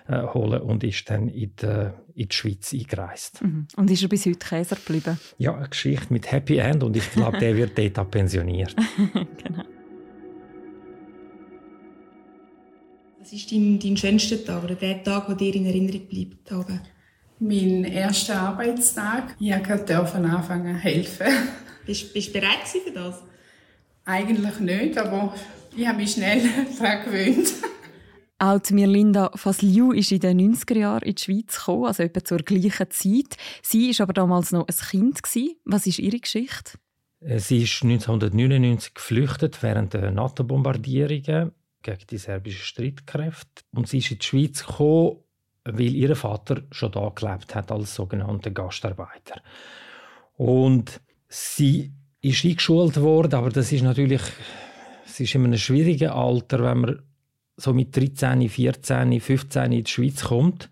äh, 0.07 0.23
holen 0.23 0.61
und 0.61 0.85
ist 0.85 1.09
dann 1.09 1.29
in 1.29 1.57
die, 1.57 1.91
in 2.15 2.29
die 2.29 2.35
Schweiz 2.35 2.75
eingereist. 2.75 3.43
Mhm. 3.43 3.69
Und 3.77 3.91
ist 3.91 4.03
er 4.03 4.09
bis 4.11 4.27
heute 4.27 4.39
Käser 4.39 4.77
geblieben? 4.77 5.19
Ja, 5.39 5.57
eine 5.57 5.69
Geschichte 5.69 6.13
mit 6.13 6.31
Happy 6.31 6.59
End 6.59 6.83
und 6.83 6.95
ich 6.95 7.11
glaube, 7.13 7.39
der 7.39 7.57
wird 7.57 7.79
dort 7.79 8.11
pensioniert. 8.11 8.77
genau. 9.15 9.63
Was 13.27 13.33
ist 13.33 13.51
dein, 13.51 13.81
dein 13.81 13.97
schönster 13.97 14.45
Tag 14.45 14.63
oder 14.63 14.77
der 14.77 15.03
Tag, 15.03 15.27
der 15.27 15.35
dir 15.35 15.53
in 15.57 15.67
Erinnerung 15.67 16.07
bleibt? 16.07 16.49
Haben? 16.49 16.81
Mein 17.41 17.83
erster 17.83 18.41
Arbeitstag. 18.41 19.35
Ich 19.41 19.53
durfte 19.53 19.99
anfangen 19.99 20.77
helfen. 20.77 21.27
Bist, 21.87 22.15
bist 22.15 22.29
du 22.29 22.33
bereit 22.35 22.69
für 22.69 22.93
das? 22.93 23.25
Eigentlich 24.05 24.61
nicht, 24.61 24.97
aber 24.97 25.35
ich 25.77 25.89
habe 25.89 25.99
mich 25.99 26.13
schnell 26.13 26.41
daran 26.79 27.05
gewöhnt. 27.05 27.49
Auch 28.39 28.71
Mirlinda 28.71 29.33
Fasliu 29.35 29.91
ist 29.91 30.13
in 30.13 30.21
den 30.21 30.55
90er 30.55 30.79
Jahren 30.79 31.03
in 31.03 31.17
die 31.17 31.23
Schweiz 31.23 31.59
gekommen, 31.59 31.87
also 31.87 32.05
etwa 32.05 32.23
zur 32.23 32.39
gleichen 32.39 32.91
Zeit. 32.91 33.37
Sie 33.61 33.91
war 33.91 34.05
aber 34.05 34.13
damals 34.13 34.53
noch 34.53 34.69
ein 34.69 34.75
Kind. 34.89 35.21
Was 35.65 35.87
ist 35.89 35.99
ihre 35.99 36.21
Geschichte? 36.21 36.79
Äh, 37.19 37.41
sie 37.41 37.65
ist 37.65 37.83
1999 37.83 38.95
geflüchtet 38.95 39.65
während 39.65 39.95
der 39.95 40.13
NATO-Bombardierungen 40.13 41.51
gegen 41.87 42.07
die 42.11 42.19
serbischen 42.19 42.63
Streitkräfte. 42.63 43.63
Und 43.73 43.89
sie 43.89 43.99
ist 43.99 44.11
in 44.11 44.19
die 44.19 44.25
Schweiz 44.25 44.67
gekommen, 44.67 45.19
weil 45.65 45.95
ihr 45.95 46.15
Vater 46.17 46.63
schon 46.71 46.93
da 46.93 47.11
gelebt 47.15 47.55
hat 47.55 47.73
als 47.73 47.95
sogenannter 47.95 48.51
Gastarbeiter. 48.51 49.41
Und 50.37 51.01
sie 51.29 51.93
ist 52.21 52.45
eingeschult 52.45 53.01
worden, 53.01 53.35
aber 53.35 53.51
das 53.51 53.73
ist 53.73 53.83
natürlich 53.83 54.23
es 55.07 55.21
ist 55.21 55.35
in 55.35 55.45
einem 55.45 55.57
schwierigen 55.57 56.11
Alter, 56.11 56.63
wenn 56.63 56.79
man 56.79 57.03
so 57.57 57.73
mit 57.73 57.97
13, 57.97 58.49
14, 58.49 59.19
15 59.19 59.73
in 59.73 59.85
die 59.85 59.91
Schweiz 59.91 60.25
kommt. 60.25 60.69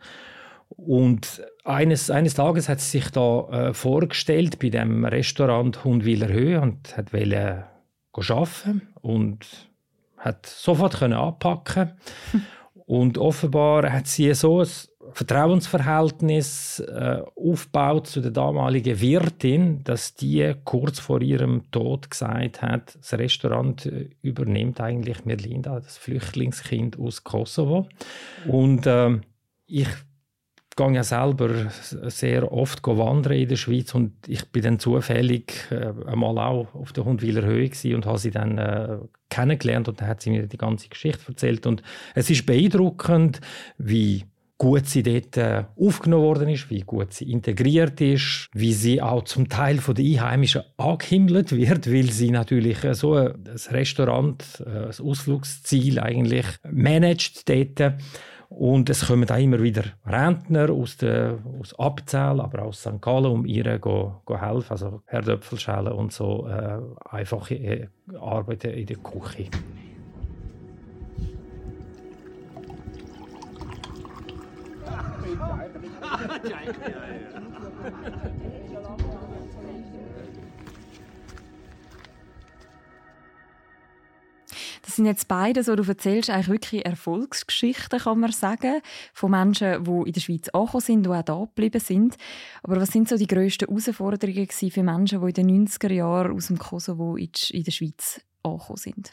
Und 0.68 1.42
eines, 1.64 2.11
eines 2.11 2.35
Tages 2.35 2.68
hat 2.68 2.80
sie 2.80 2.99
sich 2.99 3.11
da 3.11 3.68
äh, 3.68 3.75
vorgestellt 3.75 4.59
bei 4.59 4.68
dem 4.68 5.04
Restaurant 5.04 5.85
Hundwiller 5.85 6.28
Höhe 6.28 6.61
und 6.61 6.94
hat 6.97 7.12
wollte 7.12 7.64
arbeiten 8.12 8.83
und 9.00 9.47
hat 10.25 10.47
sofort 10.47 10.99
können 10.99 11.14
anpacken 11.14 11.93
und 12.87 13.19
offenbar 13.19 13.93
hat 13.93 14.07
sie 14.07 14.33
so 14.35 14.61
ein 14.61 14.69
Vertrauensverhältnis 15.12 16.81
äh, 16.81 17.23
aufgebaut 17.37 18.07
zu 18.07 18.21
der 18.21 18.31
damaligen 18.31 19.00
Wirtin, 19.00 19.85
dass 19.85 20.14
die 20.14 20.54
kurz 20.64 20.99
vor 20.99 21.21
ihrem 21.21 21.71
Tod 21.71 22.11
gesagt 22.11 22.62
hat, 22.62 22.97
das 22.97 23.12
Restaurant 23.12 23.87
äh, 23.87 24.09
übernimmt 24.23 24.81
eigentlich 24.81 25.25
Merlinda, 25.25 25.78
das 25.78 25.99
Flüchtlingskind 25.99 26.99
aus 26.99 27.23
Kosovo. 27.23 27.87
Und 28.49 28.87
äh, 28.87 29.21
ich 29.66 29.88
gehe 30.76 30.93
ja 30.93 31.04
selber 31.04 31.71
sehr 31.71 32.52
oft 32.52 32.87
wandern 32.87 33.35
in 33.35 33.49
der 33.49 33.57
Schweiz 33.57 33.95
und 33.95 34.12
ich 34.26 34.45
bin 34.50 34.62
dann 34.62 34.78
zufällig 34.78 35.52
äh, 35.71 35.93
einmal 36.07 36.38
auch 36.38 36.75
auf 36.75 36.93
der 36.93 37.04
Hundwiler 37.04 37.45
Höhe 37.45 37.71
und 37.95 38.07
habe 38.07 38.19
sie 38.19 38.31
dann 38.31 38.59
äh, 38.59 38.99
kennengelernt 39.31 39.88
und 39.88 40.00
dann 40.00 40.09
hat 40.09 40.21
sie 40.21 40.31
mir 40.31 40.47
die 40.47 40.59
ganze 40.59 40.88
Geschichte 40.88 41.28
erzählt 41.28 41.66
und 41.66 41.83
es 42.14 42.31
ist 42.31 42.47
beeindruckend, 42.47 43.40
wie 43.78 44.25
gut 44.59 44.87
sie 44.87 45.02
dort 45.02 45.37
äh, 45.37 45.64
aufgenommen 45.76 46.25
worden 46.25 46.49
ist, 46.49 46.71
wie 46.71 46.81
gut 46.81 47.12
sie 47.12 47.31
integriert 47.31 48.00
ist, 48.00 48.49
wie 48.52 48.73
sie 48.73 49.02
auch 49.02 49.25
zum 49.25 49.49
Teil 49.49 49.78
von 49.78 49.95
den 49.95 50.14
Einheimischen 50.14 50.62
angehimmelt 50.76 51.52
wird, 51.52 51.93
weil 51.93 52.11
sie 52.11 52.31
natürlich 52.31 52.85
äh, 52.85 52.95
so 52.95 53.14
ein 53.14 53.35
Restaurant, 53.71 54.45
äh, 54.64 54.87
ein 54.87 55.07
Ausflugsziel 55.07 55.99
eigentlich 55.99 56.47
managt 56.71 57.49
dort. 57.49 57.95
Und 58.56 58.88
es 58.88 59.08
kommen 59.08 59.28
auch 59.28 59.37
immer 59.37 59.61
wieder 59.61 59.82
Rentner 60.06 60.70
aus, 60.70 60.96
der, 60.96 61.38
aus 61.61 61.76
Abzell, 61.76 62.40
aber 62.40 62.62
auch 62.62 62.66
aus 62.66 62.82
St. 62.82 63.00
Gallen, 63.00 63.26
um 63.26 63.44
ihr 63.46 63.80
go, 63.80 64.20
go 64.25 64.40
helfen, 64.40 64.70
also 64.70 65.02
Herdöpfelschälen 65.06 65.92
und 65.92 66.12
so 66.12 66.46
äh, 66.46 66.78
einfache 67.11 67.56
äh, 67.56 67.88
Arbeiten 68.16 68.70
in 68.70 68.87
der 68.87 68.99
Küche. 68.99 69.50
Das 84.94 84.98
sind 84.98 85.06
jetzt 85.06 85.26
beide, 85.26 85.64
so 85.64 85.74
du 85.74 85.82
erzählst, 85.82 86.30
eigentlich 86.30 86.48
wirklich 86.48 86.86
Erfolgsgeschichten, 86.86 87.98
kann 87.98 88.20
man 88.20 88.30
sagen, 88.30 88.80
von 89.12 89.32
Menschen, 89.32 89.82
die 89.82 90.06
in 90.06 90.12
der 90.12 90.20
Schweiz 90.20 90.48
angekommen 90.50 90.80
sind, 90.82 91.02
die 91.02 91.10
auch 91.10 91.22
da 91.22 91.40
geblieben 91.40 91.80
sind. 91.80 92.14
Aber 92.62 92.80
was 92.80 92.90
sind 92.90 93.08
so 93.08 93.16
die 93.16 93.26
grössten 93.26 93.66
Herausforderungen 93.66 94.46
für 94.48 94.82
Menschen, 94.84 95.20
die 95.20 95.26
in 95.26 95.48
den 95.48 95.66
90er 95.66 95.92
Jahren 95.92 96.36
aus 96.36 96.46
dem 96.46 96.60
Kosovo 96.60 97.16
in 97.16 97.28
der 97.64 97.72
Schweiz 97.72 98.20
angekommen 98.44 98.76
sind? 98.76 99.10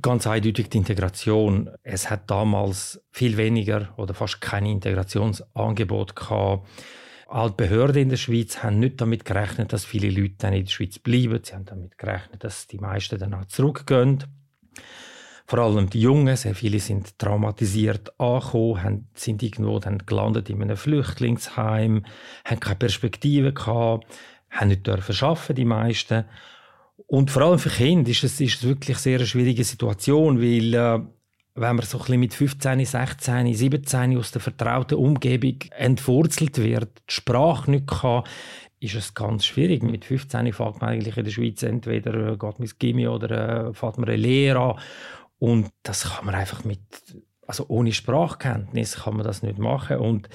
Ganz 0.00 0.26
eindeutig 0.26 0.70
die 0.70 0.78
Integration. 0.78 1.70
Es 1.84 2.10
hat 2.10 2.28
damals 2.28 3.00
viel 3.12 3.36
weniger 3.36 3.94
oder 3.96 4.12
fast 4.12 4.40
kein 4.40 4.66
Integrationsangebot 4.66 6.16
gehabt. 6.16 6.68
Die 7.34 7.52
Behörden 7.56 8.02
in 8.02 8.08
der 8.10 8.18
Schweiz 8.18 8.62
haben 8.62 8.78
nicht 8.78 9.00
damit 9.00 9.24
gerechnet, 9.24 9.72
dass 9.72 9.86
viele 9.86 10.10
Leute 10.10 10.34
dann 10.38 10.52
in 10.52 10.64
der 10.64 10.70
Schweiz 10.70 10.98
bleiben. 10.98 11.40
Sie 11.42 11.54
haben 11.54 11.64
damit 11.64 11.96
gerechnet, 11.96 12.44
dass 12.44 12.66
die 12.66 12.78
meisten 12.78 13.18
dann 13.18 13.32
auch 13.32 13.46
zurückgehen. 13.46 14.22
Vor 15.46 15.58
allem 15.58 15.88
die 15.88 16.00
Jungen, 16.00 16.36
sehr 16.36 16.54
viele 16.54 16.78
sind 16.78 17.18
traumatisiert 17.18 18.18
angekommen, 18.20 19.08
sind 19.14 19.42
irgendwo 19.42 19.78
dann 19.78 19.98
gelandet 20.04 20.50
in 20.50 20.62
einem 20.62 20.76
Flüchtlingsheim, 20.76 22.04
haben 22.44 22.60
keine 22.60 22.76
Perspektive 22.76 23.52
gehabt, 23.52 24.06
haben 24.50 24.68
nicht 24.68 24.86
dürfen 24.86 25.16
arbeiten, 25.24 25.54
die 25.54 25.64
meisten. 25.64 26.24
Und 27.06 27.30
vor 27.30 27.42
allem 27.42 27.58
für 27.58 27.70
Kinder 27.70 28.10
ist 28.10 28.24
es, 28.24 28.40
ist 28.40 28.56
es 28.56 28.68
wirklich 28.68 28.98
sehr 28.98 29.16
eine 29.16 29.26
schwierige 29.26 29.64
Situation, 29.64 30.40
weil 30.40 30.74
äh, 30.74 31.00
wenn 31.54 31.76
man 31.76 31.84
so 31.84 31.98
ein 31.98 32.04
bisschen 32.04 32.20
mit 32.20 32.34
15, 32.34 32.84
16, 32.84 33.54
17 33.54 34.18
aus 34.18 34.32
der 34.32 34.40
vertrauten 34.40 34.96
Umgebung 34.98 35.58
entwurzelt 35.76 36.58
wird, 36.58 37.02
die 37.08 37.12
Sprache 37.12 37.70
nicht 37.70 37.86
kann, 37.86 38.24
ist 38.80 38.94
es 38.94 39.14
ganz 39.14 39.44
schwierig. 39.44 39.82
Mit 39.82 40.04
15 40.04 40.52
fängt 40.52 40.80
man 40.80 40.90
eigentlich 40.90 41.16
in 41.16 41.24
der 41.24 41.30
Schweiz 41.30 41.62
entweder 41.62 42.14
äh, 42.14 42.30
geht 42.32 42.42
man 42.42 42.62
ins 42.62 42.78
Gimmi 42.78 43.06
oder 43.06 43.68
äh, 43.68 43.74
fährt 43.74 43.98
man 43.98 44.08
eine 44.08 44.16
Lehre 44.16 44.60
an. 44.60 44.80
Und 45.38 45.70
das 45.82 46.04
kann 46.04 46.26
man 46.26 46.34
einfach 46.34 46.64
mit, 46.64 46.80
also 47.46 47.66
ohne 47.68 47.92
Sprachkenntnis 47.92 49.02
kann 49.02 49.16
man 49.16 49.24
das 49.24 49.42
nicht 49.42 49.58
machen. 49.58 49.98
Und 49.98 50.28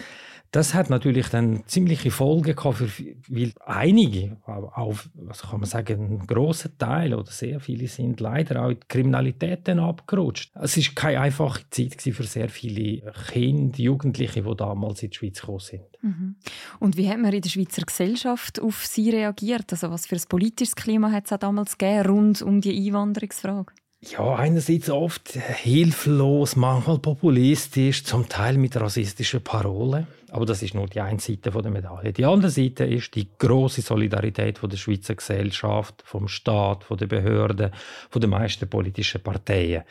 das 0.52 0.74
hat 0.74 0.90
natürlich 0.90 1.28
dann 1.30 1.64
ziemliche 1.68 2.12
Folgen 2.12 2.56
gehabt, 2.56 2.78
für, 2.78 2.90
weil 3.28 3.52
einige, 3.66 4.38
auch, 4.46 4.96
was 5.16 5.42
kann 5.42 5.60
man 5.60 5.70
sagen, 5.70 6.22
ein 6.22 6.28
großer 6.28 6.78
Teil 6.78 7.14
oder 7.14 7.32
sehr 7.32 7.60
viele 7.60 7.88
sind 7.88 8.20
leider 8.20 8.64
auch 8.64 8.70
in 8.70 8.80
die 8.80 8.88
Kriminalität 8.88 9.68
dann 9.68 9.80
abgerutscht. 9.80 10.52
Es 10.56 10.78
ist 10.78 10.96
keine 10.96 11.22
einfache 11.22 11.64
Zeit 11.70 12.02
für 12.02 12.24
sehr 12.24 12.50
viele 12.50 13.12
Kinder, 13.32 13.78
Jugendliche, 13.78 14.44
die 14.44 14.56
damals 14.56 15.04
in 15.04 15.10
die 15.10 15.16
Schweiz 15.16 15.42
gekommen 15.42 15.60
sind. 15.60 15.84
Mhm. 16.02 16.36
Und 16.80 16.98
wie 16.98 17.10
hat 17.10 17.20
man 17.20 17.34
in 17.34 17.42
der 17.42 17.50
Schweizer 17.50 17.84
Gesellschaft 17.84 18.62
auf 18.62 18.86
sie 18.86 19.10
reagiert? 19.10 19.72
Also 19.72 19.92
was 19.92 20.08
für 20.08 20.16
ein 20.16 20.22
politisches 20.30 20.76
Klima 20.76 21.12
hat 21.12 21.30
es 21.30 21.40
damals 21.40 21.78
gegeben 21.78 22.10
rund 22.10 22.42
um 22.42 22.62
die 22.62 22.88
Einwanderungsfrage? 22.88 23.74
Ja, 24.00 24.36
einerseits 24.36 24.90
oft 24.92 25.30
hilflos, 25.30 26.56
manchmal 26.56 27.00
populistisch, 27.00 28.04
zum 28.04 28.30
Teil 28.30 28.58
mit 28.58 28.80
rassistischen 28.80 29.44
Parolen. 29.44 30.06
Aber 30.32 30.46
das 30.46 30.62
ist 30.62 30.74
nur 30.74 30.88
die 30.88 31.00
eine 31.00 31.20
Seite 31.20 31.52
der 31.52 31.72
Medaille. 31.72 32.12
Die 32.12 32.26
andere 32.26 32.52
Seite 32.52 32.86
ist 32.86 33.16
die 33.16 33.28
große 33.38 33.82
Solidarität 33.82 34.58
von 34.58 34.70
der 34.70 34.78
Schweizer 34.78 35.16
Gesellschaft, 35.16 36.04
vom 36.06 36.28
Staat, 36.28 36.84
von 36.84 36.98
den 36.98 37.08
Behörden, 37.08 37.72
von 38.10 38.22
den 38.22 38.30
meisten 38.30 38.70
politischen 38.70 39.22
Parteien. 39.22 39.84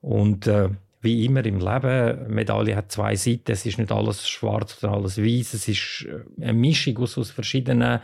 Und 0.00 0.46
äh, 0.46 0.68
wie 1.02 1.24
immer 1.24 1.44
im 1.44 1.58
Leben, 1.58 2.32
Medaille 2.32 2.76
hat 2.76 2.92
zwei 2.92 3.16
Seiten. 3.16 3.52
Es 3.52 3.66
ist 3.66 3.78
nicht 3.78 3.90
alles 3.90 4.28
schwarz 4.28 4.82
oder 4.82 4.92
alles 4.92 5.18
weiß. 5.18 5.54
Es 5.54 5.66
ist 5.66 6.06
äh, 6.08 6.42
eine 6.42 6.52
Mischung 6.52 6.98
aus, 6.98 7.18
aus 7.18 7.30
verschiedenen 7.30 8.00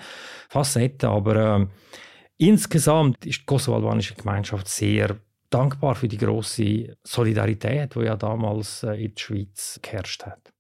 Facetten. 0.49 1.09
Aber 1.09 1.61
äh, 1.61 1.67
insgesamt 2.39 3.25
ist 3.27 3.43
die 3.43 3.47
kosovo-albanische 3.47 4.15
Gemeinschaft 4.15 4.69
sehr 4.69 5.17
dankbar 5.51 5.95
für 5.95 6.09
die 6.09 6.19
große 6.19 6.97
Solidarität, 7.05 7.95
die 7.95 8.01
ja 8.01 8.17
damals 8.17 8.83
äh, 8.83 9.05
in 9.05 9.15
der 9.15 9.21
Schweiz 9.21 9.79
geherrscht 9.83 10.25
hat. 10.25 10.53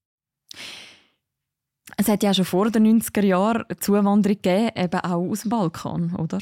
Es 1.96 2.08
hat 2.08 2.22
ja 2.22 2.34
schon 2.34 2.44
vor 2.44 2.70
den 2.70 3.00
90er 3.00 3.24
Jahren 3.24 3.64
Zuwanderung 3.80 4.36
gegeben, 4.42 4.70
eben 4.74 5.00
auch 5.00 5.30
aus 5.30 5.42
dem 5.42 5.50
Balkan, 5.50 6.14
oder? 6.16 6.40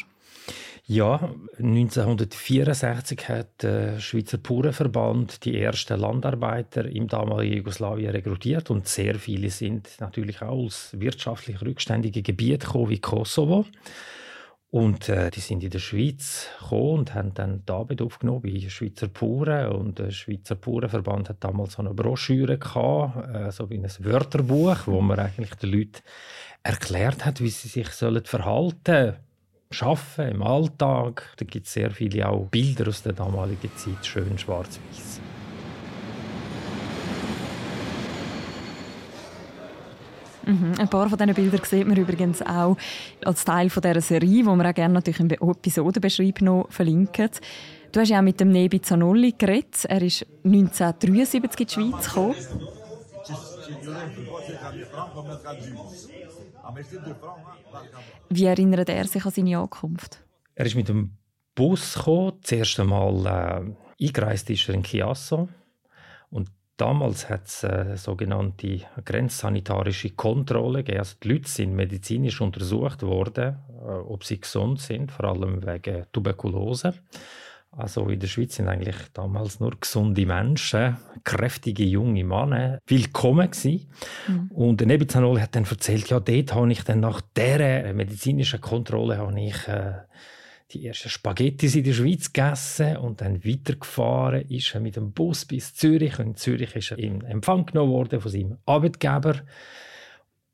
Ja, 0.87 1.31
1964 1.59 3.29
hat 3.29 3.63
der 3.63 4.01
Schweizer 4.01 4.37
Bauernverband 4.37 5.43
die 5.47 5.59
ersten 5.59 5.99
Landarbeiter 5.99 6.85
im 6.85 7.09
damaligen 7.09 7.57
Jugoslawien 7.57 8.11
rekrutiert 8.11 8.71
und 8.71 8.87
sehr 8.87 9.15
viele 9.15 9.49
sind 9.49 9.89
natürlich 10.01 10.43
auch 10.43 10.67
aus 10.67 10.91
wirtschaftlich 10.93 11.63
rückständigen 11.63 12.23
Gebieten 12.23 12.67
gekommen, 12.67 12.91
wie 12.91 13.01
Kosovo. 13.01 13.65
Und 14.75 15.09
äh, 15.09 15.31
die 15.31 15.39
sind 15.39 15.63
in 15.63 15.71
der 15.71 15.79
Schweiz 15.79 16.49
gekommen 16.59 16.99
und 16.99 17.15
haben 17.15 17.33
dann 17.33 17.63
die 17.65 17.73
Arbeit 17.73 18.03
aufgenommen 18.03 18.43
bei 18.43 18.69
Schweizer 18.69 19.07
Bauern. 19.07 19.71
Und 19.71 20.01
der 20.01 20.11
Schweizer 20.11 20.57
Bauernverband 20.57 21.29
hat 21.29 21.45
damals 21.45 21.75
so 21.75 21.83
eine 21.83 21.95
Broschüre 21.95 22.59
gehabt, 22.59 23.37
äh, 23.37 23.53
so 23.53 23.71
wie 23.71 23.77
ein 23.77 23.89
Wörterbuch, 24.01 24.79
wo 24.87 25.01
man 25.01 25.21
eigentlich 25.21 25.55
den 25.55 25.71
Leuten 25.71 26.03
erklärt 26.65 27.25
hat, 27.25 27.41
wie 27.41 27.51
sie 27.51 27.69
sich 27.69 27.89
sollen 27.91 28.25
verhalten 28.25 29.15
Arbeiten, 29.81 30.33
im 30.33 30.43
Alltag. 30.43 31.33
Da 31.37 31.45
gibt 31.45 31.67
es 31.67 31.73
sehr 31.73 31.93
viele 31.93 32.29
auch 32.29 32.47
Bilder 32.47 32.89
aus 32.89 33.05
der 33.05 33.13
damaligen 33.13 33.71
Zeit, 33.77 34.05
schön 34.05 34.37
schwarz-weiß. 34.37 35.14
Mhm. 40.47 40.75
Ein 40.79 40.89
paar 40.89 41.09
von 41.09 41.19
diesen 41.19 41.35
Bildern 41.35 41.65
sieht 41.65 41.87
man 41.87 41.97
übrigens 41.97 42.43
auch 42.43 42.77
als 43.25 43.45
Teil 43.45 43.71
von 43.71 43.83
dieser 43.83 44.01
Serie, 44.01 44.29
die 44.29 44.43
wir 44.43 44.69
auch 44.69 44.75
gerne 44.75 44.95
natürlich 44.95 45.21
im 45.21 45.31
Episodenbeschreib 45.31 46.41
noch 46.43 46.67
verlinken. 46.71 47.31
Du 47.93 48.01
hast 48.01 48.09
ja 48.09 48.19
auch 48.19 48.23
mit 48.23 48.41
dem 48.41 48.51
Nebi 48.51 48.81
Zanolli 48.81 49.35
geredet. 49.39 49.85
Er 49.85 50.03
ist 50.03 50.27
1973 50.45 51.61
in 51.61 51.67
die 51.67 51.73
Schweiz 51.73 52.09
gekommen. 52.09 52.35
Wie 58.31 58.45
erinnert 58.45 58.89
er 58.89 59.07
sich 59.07 59.25
an 59.25 59.31
seine 59.31 59.59
Ankunft? 59.59 60.25
Er 60.55 60.67
ist 60.67 60.75
mit 60.75 60.89
dem 60.89 61.17
Bus 61.55 61.95
gekommen. 61.95 62.33
Das 62.43 62.53
erste 62.53 62.85
Mal 62.85 63.75
äh, 64.01 64.05
eingereist 64.05 64.51
ist 64.51 64.69
er 64.69 64.75
in 64.75 64.83
Chiasso. 64.83 65.49
Damals 66.77 67.31
hat 67.31 67.47
es 67.47 67.63
äh, 67.63 67.97
sogenannte 67.97 68.81
grenzsanitarische 69.05 70.11
Kontrolle 70.11 70.79
gegeben. 70.79 70.99
Also 70.99 71.17
die 71.23 71.29
Leute 71.29 71.49
sind 71.49 71.75
medizinisch 71.75 72.41
untersucht 72.41 73.03
worden, 73.03 73.59
äh, 73.69 73.91
ob 73.91 74.25
sie 74.25 74.41
gesund 74.41 74.81
sind, 74.81 75.13
vor 75.13 75.27
allem 75.27 75.65
wegen 75.65 76.05
Tuberkulose. 76.11 76.95
Also 77.77 78.09
in 78.09 78.21
der 78.21 78.27
Schweiz 78.27 78.57
sind 78.57 78.69
eigentlich 78.69 78.97
damals 79.13 79.59
nur 79.61 79.73
gesunde 79.81 80.27
Menschen, 80.27 80.97
kräftige 81.25 81.85
junge 81.85 82.25
Männer 82.25 82.79
willkommen 82.87 83.51
gewesen. 83.51 83.89
Mhm. 84.29 84.51
Und 84.51 84.81
der 84.81 84.87
Nebizanol 84.87 85.41
hat 85.41 85.55
dann 85.57 85.65
erzählt, 85.65 86.09
ja, 86.11 86.21
dort 86.21 86.55
habe 86.55 86.73
ich 86.73 86.83
dann 86.83 87.01
nach 87.01 87.21
dieser 87.37 87.93
medizinischen 87.93 88.61
Kontrolle 88.61 89.19
habe 89.19 89.41
ich 89.41 89.69
äh, 89.69 89.95
die 90.75 90.87
ersten 90.87 91.09
Spaghetti 91.09 91.79
in 91.79 91.85
der 91.85 91.93
Schweiz 91.93 92.33
gegessen 92.33 92.97
und 92.97 93.21
dann 93.21 93.45
weitergefahren 93.45 94.49
ist 94.49 94.75
er 94.75 94.81
mit 94.81 94.97
dem 94.97 95.13
Bus 95.13 95.45
bis 95.45 95.75
Zürich. 95.75 96.19
Und 96.19 96.27
in 96.27 96.37
Zürich 96.37 96.75
ist 96.77 96.91
er 96.91 96.99
in 96.99 97.23
Empfang 97.25 97.67
genommen 97.67 97.93
worden 97.93 98.21
von 98.21 98.31
seinem 98.31 98.59
Arbeitgeber. 98.67 99.41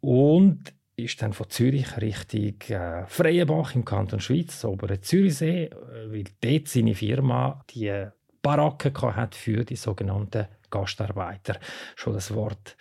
Und 0.00 0.72
ist 0.96 1.22
dann 1.22 1.32
von 1.32 1.48
Zürich 1.48 1.96
Richtung 2.00 2.60
äh, 2.68 3.06
Freienbach 3.06 3.74
im 3.74 3.84
Kanton 3.84 4.20
Schweiz, 4.20 4.64
oberen 4.64 5.02
Zürichsee, 5.02 5.64
äh, 5.64 5.70
weil 6.10 6.24
dort 6.40 6.68
seine 6.68 6.94
Firma 6.94 7.64
die 7.70 8.06
Baracke 8.42 8.92
hat 9.16 9.34
für 9.34 9.64
die 9.64 9.76
sogenannten 9.76 10.46
Gastarbeiter. 10.70 11.58
Schon 11.96 12.14
das 12.14 12.34
Wort 12.34 12.76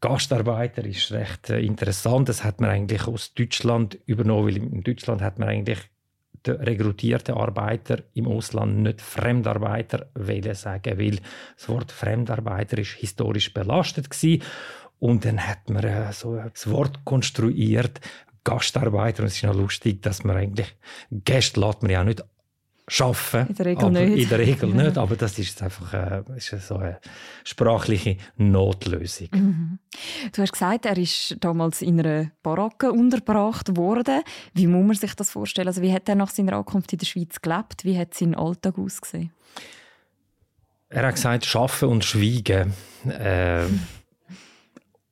Gastarbeiter 0.00 0.84
ist 0.84 1.12
recht 1.12 1.50
äh, 1.50 1.60
interessant. 1.60 2.28
Das 2.28 2.42
hat 2.42 2.60
man 2.60 2.70
eigentlich 2.70 3.06
aus 3.06 3.34
Deutschland 3.34 3.98
übernommen, 4.06 4.48
weil 4.48 4.56
in 4.56 4.82
Deutschland 4.82 5.22
hat 5.22 5.38
man 5.38 5.48
eigentlich 5.48 5.78
den 6.46 6.56
rekrutierten 6.56 7.34
Arbeiter 7.34 7.98
im 8.14 8.26
Ausland 8.26 8.82
nicht 8.82 9.00
Fremdarbeiter 9.00 10.06
wählen 10.14 10.54
sagen, 10.54 10.98
weil 10.98 11.18
das 11.56 11.68
Wort 11.68 11.92
Fremdarbeiter 11.92 12.78
ist 12.78 12.92
historisch 12.92 13.52
belastet 13.54 14.10
gewesen 14.10 14.42
und 14.98 15.24
dann 15.24 15.46
hat 15.46 15.68
man 15.68 15.84
äh, 15.84 16.12
so 16.12 16.36
das 16.36 16.70
Wort 16.70 17.04
konstruiert, 17.04 18.00
Gastarbeiter. 18.44 19.22
Und 19.22 19.28
es 19.28 19.36
ist 19.36 19.44
noch 19.44 19.54
lustig, 19.54 20.02
dass 20.02 20.24
man 20.24 20.36
eigentlich 20.36 20.74
Gäste 21.10 21.60
lässt 21.60 21.82
man 21.82 21.90
ja 21.90 22.04
nicht 22.04 22.24
schaffen. 22.88 23.46
In 23.48 23.54
der 23.54 23.66
Regel 23.66 23.90
nicht. 23.90 24.22
In 24.22 24.28
der 24.28 24.38
Regel 24.38 24.68
nicht, 24.70 24.98
aber 24.98 25.16
das 25.16 25.38
ist 25.38 25.62
einfach 25.62 25.94
äh, 25.94 26.22
ist 26.36 26.50
so 26.66 26.76
eine 26.76 26.98
sprachliche 27.44 28.16
Notlösung. 28.36 29.28
Mhm. 29.32 29.78
Du 30.32 30.42
hast 30.42 30.52
gesagt, 30.52 30.86
er 30.86 30.98
ist 30.98 31.36
damals 31.40 31.82
in 31.82 32.00
einer 32.00 32.30
Baracke 32.42 32.92
untergebracht 32.92 33.76
worden. 33.76 34.22
Wie 34.54 34.66
muss 34.66 34.86
man 34.86 34.96
sich 34.96 35.14
das 35.14 35.30
vorstellen? 35.30 35.68
Also 35.68 35.82
wie 35.82 35.92
hat 35.92 36.08
er 36.08 36.16
nach 36.16 36.30
seiner 36.30 36.54
Ankunft 36.54 36.92
in 36.92 36.98
der 36.98 37.06
Schweiz 37.06 37.40
gelebt? 37.40 37.84
Wie 37.84 37.96
hat 37.98 38.14
sein 38.14 38.34
Alltag 38.34 38.78
ausgesehen? 38.78 39.32
Er 40.88 41.06
hat 41.06 41.14
gesagt, 41.14 41.46
schaffen 41.46 41.88
und 41.88 42.04
schweigen. 42.04 42.74
Äh, 43.08 43.64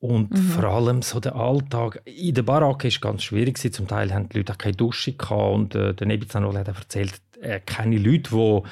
und 0.01 0.31
mhm. 0.31 0.37
vor 0.37 0.63
allem 0.63 1.01
so 1.03 1.19
der 1.19 1.35
Alltag 1.35 2.01
in 2.05 2.33
der 2.33 2.41
Baracke 2.41 2.87
ist 2.87 3.01
ganz 3.01 3.21
schwierig 3.23 3.59
Zum 3.71 3.87
Teil 3.87 4.11
haben 4.11 4.29
die 4.29 4.37
Leute 4.37 4.53
auch 4.53 4.57
keine 4.57 4.75
Dusche 4.75 5.13
gehabt 5.13 5.53
und 5.53 5.75
äh, 5.75 5.93
der 5.93 6.07
Nebizanol 6.07 6.57
hat 6.57 6.67
erzählt, 6.67 7.21
er 7.41 7.59
kenne 7.59 7.97
Leute, 7.97 8.31
wo, 8.31 8.65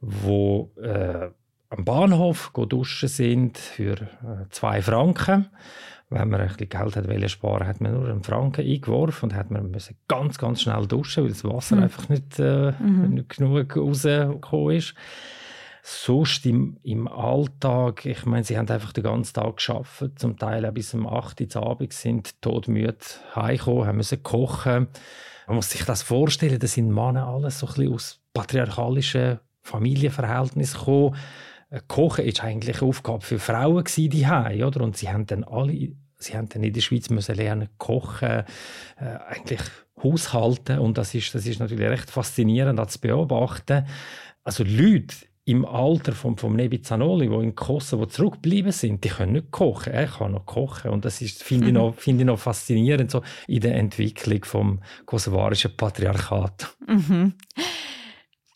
wo 0.00 0.72
äh, 0.80 1.30
am 1.70 1.84
Bahnhof 1.84 2.52
duschen 2.68 3.08
sind 3.08 3.58
für 3.58 3.94
äh, 3.94 4.48
zwei 4.50 4.80
Franken. 4.82 5.48
Wenn 6.10 6.28
man 6.28 6.40
ein 6.40 6.48
bisschen 6.48 6.68
Geld 6.68 6.96
hat 6.96 7.08
wollte 7.08 7.28
sparen, 7.28 7.66
hat 7.66 7.80
man 7.80 7.92
nur 7.92 8.08
einen 8.08 8.22
Franken 8.22 8.64
eingeworfen 8.64 9.30
und 9.30 9.36
hat 9.36 9.50
man 9.50 9.70
müssen 9.70 9.96
ganz 10.06 10.38
ganz 10.38 10.62
schnell 10.62 10.86
duschen, 10.86 11.24
weil 11.24 11.30
das 11.30 11.44
Wasser 11.44 11.76
mhm. 11.76 11.82
einfach 11.82 12.08
nicht, 12.08 12.38
äh, 12.38 12.72
mhm. 12.72 13.14
nicht 13.14 13.30
genug 13.30 13.76
rausgekommen 13.76 14.76
ist 14.76 14.94
sonst 15.86 16.46
im, 16.46 16.78
im 16.82 17.06
Alltag, 17.06 18.06
ich 18.06 18.24
meine, 18.24 18.42
sie 18.42 18.56
haben 18.56 18.68
einfach 18.70 18.92
den 18.92 19.04
ganzen 19.04 19.34
Tag 19.34 19.58
geschafft, 19.58 20.02
zum 20.16 20.38
Teil 20.38 20.64
auch 20.64 20.72
bis 20.72 20.94
um 20.94 21.06
8 21.06 21.42
Uhr 21.42 21.62
Abend 21.62 21.92
sind 21.92 22.40
todmüde 22.40 22.96
heimgekommen, 23.36 23.86
haben 23.86 23.98
müssen 23.98 24.22
kochen. 24.22 24.88
Man 25.46 25.56
muss 25.56 25.70
sich 25.70 25.84
das 25.84 26.02
vorstellen, 26.02 26.58
das 26.58 26.74
sind 26.74 26.90
Männer 26.90 27.26
alles 27.26 27.58
so 27.58 27.68
ein 27.68 27.92
aus 27.92 28.20
patriarchalischen 28.32 29.40
Familienverhältnissen 29.62 30.78
gekommen. 30.78 31.16
Äh, 31.70 31.80
kochen 31.86 32.24
ist 32.24 32.42
eigentlich 32.42 32.80
eine 32.80 32.88
Aufgabe 32.88 33.24
für 33.24 33.38
Frauen 33.38 33.84
die 33.96 34.26
oder? 34.64 34.80
Und 34.82 34.96
sie 34.96 35.08
haben 35.08 35.26
dann 35.26 35.44
alle, 35.44 35.92
sie 36.18 36.36
haben 36.36 36.48
dann 36.48 36.62
in 36.62 36.72
der 36.72 36.80
Schweiz 36.80 37.10
müssen 37.10 37.34
lernen 37.34 37.68
kochen, 37.78 38.44
äh, 38.96 39.04
eigentlich 39.28 39.60
haushalten 40.02 40.78
und 40.78 40.98
das 40.98 41.14
ist, 41.14 41.34
das 41.34 41.46
ist 41.46 41.60
natürlich 41.60 41.88
recht 41.88 42.10
faszinierend 42.10 42.90
zu 42.90 43.00
beobachten. 43.00 43.86
Also 44.42 44.64
Leute 44.64 45.14
im 45.46 45.66
Alter 45.66 46.12
von, 46.12 46.36
vom 46.36 46.56
Nebi 46.56 46.80
Zanoli, 46.80 47.28
die 47.28 47.34
in 47.34 47.54
Kosovo 47.54 48.06
zurückgeblieben 48.06 48.72
sind, 48.72 49.04
die 49.04 49.10
können 49.10 49.32
nicht 49.32 49.50
kochen. 49.50 49.92
Er 49.92 50.06
kann 50.06 50.32
noch 50.32 50.46
kochen. 50.46 50.90
Und 50.90 51.04
das 51.04 51.20
ist, 51.20 51.42
finde 51.42 51.70
mhm. 51.72 51.90
ich, 51.90 51.94
find 51.96 52.20
ich 52.20 52.26
noch 52.26 52.38
faszinierend, 52.38 53.10
so 53.10 53.22
in 53.46 53.60
der 53.60 53.76
Entwicklung 53.76 54.44
vom 54.44 54.80
kosovarischen 55.04 55.76
Patriarchat. 55.76 56.74
Mhm. 56.86 57.34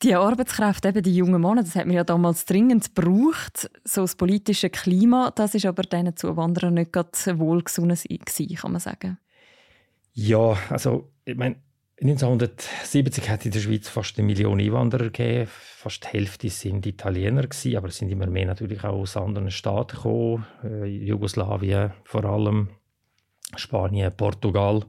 Die 0.03 0.14
Arbeitskräfte, 0.14 0.88
eben 0.88 1.03
die 1.03 1.16
jungen 1.16 1.42
Männer, 1.42 1.62
das 1.62 1.74
hat 1.74 1.87
man 1.87 1.96
ja 1.96 2.05
damals 2.05 2.44
dringend 2.44 2.94
gebraucht. 2.94 3.68
So 3.85 4.03
das 4.03 4.14
politische 4.14 4.70
Klima, 4.70 5.33
das 5.35 5.55
ist 5.57 5.66
aber 5.66 5.83
diesen 5.83 6.16
Zuwanderern 6.16 6.74
nicht 6.74 6.92
gerade 6.92 7.38
wohlgesonnen 7.38 7.96
gewesen, 7.96 8.57
kann 8.57 8.72
man 8.72 8.81
sagen. 8.81 9.18
Ja, 10.14 10.57
also 10.70 11.11
ich 11.24 11.37
meine, 11.37 11.57
1970 12.00 13.28
hat 13.28 13.44
in 13.44 13.50
der 13.50 13.58
Schweiz 13.58 13.88
fast 13.88 14.18
eine 14.18 14.26
Million 14.26 14.61
Einwanderer 14.61 15.06
gegeben. 15.06 15.48
Fast 15.50 16.04
die 16.04 16.08
Hälfte 16.08 16.48
sind 16.48 16.87
Italiener 16.87 17.42
gewesen, 17.42 17.76
aber 17.76 17.88
es 17.88 17.96
sind 17.96 18.11
immer 18.11 18.28
mehr 18.28 18.46
natürlich 18.46 18.84
auch 18.84 19.00
aus 19.00 19.16
anderen 19.16 19.50
Staaten 19.50 19.96
gekommen. 19.96 20.46
Äh, 20.62 20.84
Jugoslawien 20.84 21.92
vor 22.04 22.24
allem, 22.24 22.68
Spanien, 23.56 24.12
Portugal. 24.16 24.84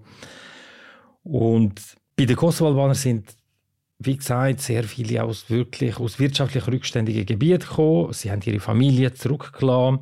Und 1.23 1.81
bei 2.15 2.25
den 2.25 2.35
Kosovo-Albanern 2.35 2.93
sind, 2.93 3.35
wie 3.97 4.17
gesagt, 4.17 4.61
sehr 4.61 4.83
viele 4.83 5.23
aus 5.23 5.49
wirklich 5.49 5.99
aus 5.99 6.19
wirtschaftlich 6.19 6.67
rückständigen 6.67 7.25
Gebieten 7.25 7.67
gekommen. 7.67 8.13
Sie 8.13 8.29
haben 8.29 8.41
ihre 8.45 8.59
Familie 8.59 9.13
zurückgelassen. 9.13 10.01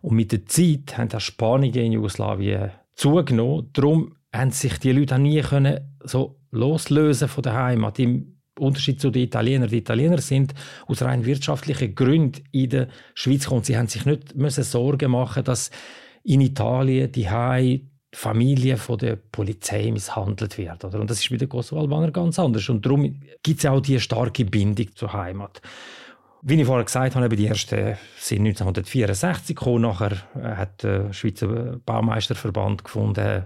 Und 0.00 0.16
mit 0.16 0.32
der 0.32 0.46
Zeit 0.46 0.96
haben 0.96 1.12
auch 1.12 1.20
Spanier 1.20 1.82
in 1.82 1.92
Jugoslawien 1.92 2.70
zugenommen. 2.94 3.68
Darum 3.74 4.16
haben 4.32 4.50
sich 4.50 4.78
die 4.78 4.92
Leute 4.92 5.16
auch 5.16 5.18
nie 5.18 5.42
können 5.42 5.80
so 6.04 6.37
loslösen 6.50 7.28
von 7.28 7.42
der 7.42 7.54
Heimat. 7.54 7.98
Im 7.98 8.38
Unterschied 8.58 9.00
zu 9.00 9.10
den 9.10 9.22
Italienern. 9.22 9.68
Die 9.68 9.78
Italiener 9.78 10.18
sind 10.18 10.54
aus 10.86 11.02
rein 11.02 11.24
wirtschaftlichen 11.24 11.94
Gründen 11.94 12.42
in 12.52 12.70
der 12.70 12.88
Schweiz 13.14 13.44
gekommen. 13.44 13.64
Sie 13.64 13.76
haben 13.76 13.88
sich 13.88 14.04
nicht 14.04 14.34
müssen 14.36 14.64
Sorgen 14.64 15.12
machen, 15.12 15.44
dass 15.44 15.70
in 16.24 16.40
Italien 16.40 17.12
die 17.12 17.30
Hai 17.30 17.82
Familie 18.12 18.78
von 18.78 18.98
der 18.98 19.16
Polizei 19.16 19.90
misshandelt 19.90 20.56
wird. 20.56 20.84
Oder? 20.84 21.00
Und 21.00 21.10
das 21.10 21.20
ist 21.20 21.30
bei 21.30 21.36
den 21.36 21.48
Kosovo-Albanern 21.48 22.12
ganz 22.12 22.38
anders. 22.38 22.68
Und 22.68 22.84
darum 22.84 23.20
gibt 23.42 23.60
es 23.60 23.66
auch 23.66 23.80
diese 23.80 24.00
starke 24.00 24.44
Bindung 24.44 24.94
zur 24.94 25.12
Heimat. 25.12 25.60
Wie 26.40 26.54
ich 26.54 26.66
vorher 26.66 26.84
gesagt 26.84 27.16
habe, 27.16 27.36
die 27.36 27.46
ersten 27.46 27.96
sind 28.16 28.46
1964 28.46 29.56
gekommen. 29.56 29.82
Nachher 29.82 30.22
hat 30.34 30.82
der 30.82 31.12
Schweizer 31.12 31.80
Baumeisterverband 31.84 32.84
gefunden, 32.84 33.44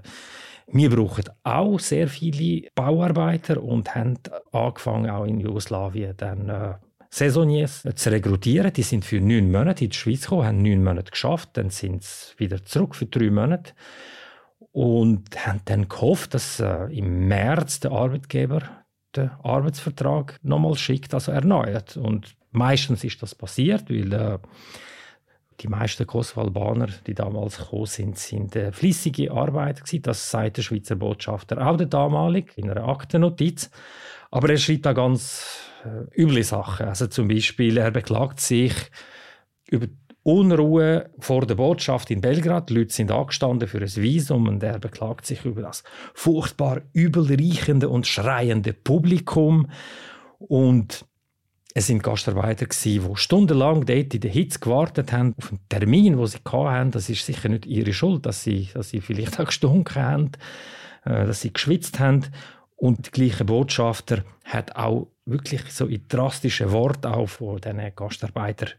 Wir 0.74 0.88
brauchen 0.88 1.24
auch 1.44 1.78
sehr 1.78 2.08
viele 2.08 2.68
Bauarbeiter 2.74 3.62
und 3.62 3.94
haben 3.94 4.18
angefangen, 4.52 5.10
auch 5.10 5.26
in 5.26 5.38
Jugoslawien 5.38 6.14
dann 6.16 6.48
äh, 6.48 6.74
Saisoniers 7.10 7.86
zu 7.94 8.10
rekrutieren. 8.10 8.72
Die 8.72 8.82
sind 8.82 9.04
für 9.04 9.20
neun 9.20 9.52
Monate 9.52 9.84
in 9.84 9.90
die 9.90 9.96
Schweiz 9.96 10.22
gekommen, 10.22 10.46
haben 10.46 10.62
neun 10.62 10.82
Monate 10.82 11.10
geschafft, 11.10 11.50
dann 11.54 11.68
sind 11.68 12.02
sie 12.02 12.38
wieder 12.38 12.64
zurück 12.64 12.94
für 12.94 13.04
drei 13.04 13.30
Monate 13.30 13.74
und 14.72 15.46
haben 15.46 15.60
dann 15.66 15.90
gehofft, 15.90 16.32
dass 16.32 16.58
äh, 16.58 16.84
im 16.86 17.28
März 17.28 17.80
der 17.80 17.92
Arbeitgeber 17.92 18.62
den 19.14 19.30
Arbeitsvertrag 19.42 20.38
nochmal 20.42 20.76
schickt, 20.76 21.12
also 21.12 21.32
erneuert. 21.32 21.98
Und 21.98 22.34
meistens 22.50 23.04
ist 23.04 23.22
das 23.22 23.34
passiert, 23.34 23.90
weil 23.90 24.10
äh, 24.10 24.38
die 25.60 25.68
meisten 25.68 26.06
Kosovo-Albaner, 26.06 26.88
die 27.06 27.14
damals 27.14 27.58
gekommen 27.58 27.86
sind, 27.86 28.18
sind 28.18 28.56
äh, 28.56 28.72
fließige 28.72 29.30
Arbeiter 29.32 29.82
gewesen. 29.82 30.02
Das 30.02 30.30
sagt 30.30 30.56
der 30.56 30.62
Schweizer 30.62 30.96
Botschafter 30.96 31.66
auch 31.66 31.76
der 31.76 31.86
damalig 31.86 32.52
in 32.56 32.70
einer 32.70 32.88
Aktennotiz. 32.88 33.70
Aber 34.30 34.50
er 34.50 34.56
schreibt 34.56 34.86
da 34.86 34.92
ganz 34.92 35.70
äh, 35.84 36.20
üble 36.20 36.42
Sachen. 36.42 36.86
Also 36.86 37.06
zum 37.06 37.28
Beispiel, 37.28 37.76
er 37.76 37.90
beklagt 37.90 38.40
sich 38.40 38.72
über 39.68 39.86
Unruhe 40.24 41.10
vor 41.18 41.46
der 41.46 41.56
Botschaft 41.56 42.10
in 42.10 42.20
Belgrad. 42.20 42.70
Die 42.70 42.74
Leute 42.74 42.94
sind 42.94 43.10
angestanden 43.10 43.68
für 43.68 43.78
ein 43.78 43.96
Visum 43.96 44.46
und 44.46 44.62
er 44.62 44.78
beklagt 44.78 45.26
sich 45.26 45.44
über 45.44 45.62
das 45.62 45.82
furchtbar 46.14 46.82
übelriechende 46.92 47.88
und 47.88 48.06
schreiende 48.06 48.72
Publikum. 48.72 49.68
Und 50.38 51.04
es 51.74 51.86
sind 51.86 52.02
Gastarbeiter 52.02 52.66
die 52.66 53.00
stundenlang 53.14 53.86
dort 53.86 54.14
in 54.14 54.20
der 54.20 54.30
Hitze 54.30 54.58
gewartet 54.58 55.12
haben 55.12 55.34
auf 55.38 55.50
einen 55.50 55.60
Termin, 55.68 56.18
wo 56.18 56.26
sie 56.26 56.38
hatten. 56.44 56.90
Das 56.90 57.08
ist 57.08 57.24
sicher 57.24 57.48
nicht 57.48 57.66
ihre 57.66 57.94
Schuld, 57.94 58.26
dass 58.26 58.42
sie, 58.44 58.68
dass 58.74 58.90
sie 58.90 59.00
vielleicht 59.00 59.40
auch 59.40 59.46
gestunken 59.46 60.02
haben, 60.02 60.30
äh, 61.04 61.26
dass 61.26 61.40
sie 61.40 61.52
geschwitzt 61.52 61.98
haben. 61.98 62.26
Und 62.76 63.06
der 63.06 63.12
gleiche 63.12 63.44
Botschafter 63.44 64.24
hat 64.44 64.76
auch 64.76 65.08
wirklich 65.24 65.70
so 65.70 65.86
in 65.86 66.06
drastischen 66.08 66.72
Worten 66.72 67.06
auch 67.06 67.28
von 67.28 67.60
diesen 67.60 67.94
Gastarbeitern 67.94 68.70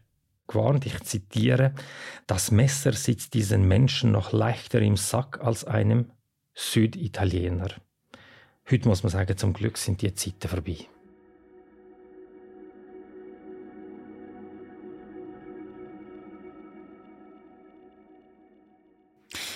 gewarnt. 0.46 0.86
Ich 0.86 1.00
zitiere: 1.00 1.72
Das 2.26 2.50
Messer 2.50 2.92
sitzt 2.92 3.34
diesen 3.34 3.66
Menschen 3.66 4.12
noch 4.12 4.32
leichter 4.32 4.80
im 4.80 4.96
Sack 4.96 5.40
als 5.42 5.64
einem 5.64 6.10
Süditaliener. 6.52 7.70
Heute 8.70 8.88
muss 8.88 9.02
man 9.02 9.10
sagen, 9.10 9.36
zum 9.36 9.52
Glück 9.52 9.78
sind 9.78 10.00
die 10.00 10.14
Zeiten 10.14 10.48
vorbei. 10.48 10.86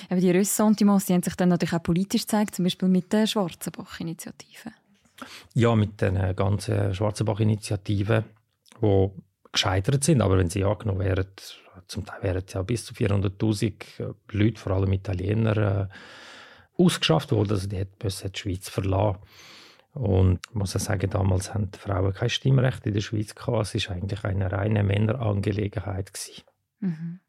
Aber 0.08 0.20
die 0.20 0.30
Ressentiments 0.30 1.06
die 1.06 1.14
haben 1.14 1.22
sich 1.22 1.34
dann 1.34 1.50
natürlich 1.50 1.74
auch 1.74 1.82
politisch 1.82 2.22
gezeigt, 2.22 2.54
zum 2.54 2.64
Beispiel 2.64 2.88
mit 2.88 3.12
der 3.12 3.26
Schwarzenbach-Initiative. 3.26 4.72
Ja, 5.54 5.74
mit 5.74 6.00
den 6.00 6.36
ganzen 6.36 6.94
Schwarzenbach-Initiativen, 6.94 8.24
die 8.80 9.10
gescheitert 9.52 10.04
sind. 10.04 10.22
Aber 10.22 10.38
wenn 10.38 10.48
sie 10.50 10.64
angenommen 10.64 11.00
wären, 11.00 11.26
zum 11.86 12.04
Teil 12.04 12.22
wären 12.22 12.44
ja 12.48 12.62
bis 12.62 12.84
zu 12.84 12.94
400.000 12.94 14.14
Leute, 14.30 14.60
vor 14.60 14.72
allem 14.72 14.92
Italiener, 14.92 15.88
äh, 16.78 16.82
ausgeschafft 16.82 17.32
worden. 17.32 17.50
Also 17.50 17.68
die 17.68 17.84
müssen 18.02 18.32
die 18.32 18.38
Schweiz 18.38 18.68
verlassen. 18.68 19.18
Und 19.94 20.40
ich 20.48 20.54
muss 20.54 20.72
sagen, 20.72 21.10
damals 21.10 21.54
haben 21.54 21.70
die 21.70 21.78
Frauen 21.78 22.12
kein 22.12 22.30
Stimmrecht 22.30 22.86
in 22.86 22.94
der 22.94 23.00
Schweiz 23.00 23.34
gehabt. 23.34 23.74
Es 23.74 23.88
war 23.88 23.96
eigentlich 23.96 24.22
eine 24.24 24.52
reine 24.52 24.84
Männerangelegenheit. 24.84 26.12
Mhm. 26.80 27.20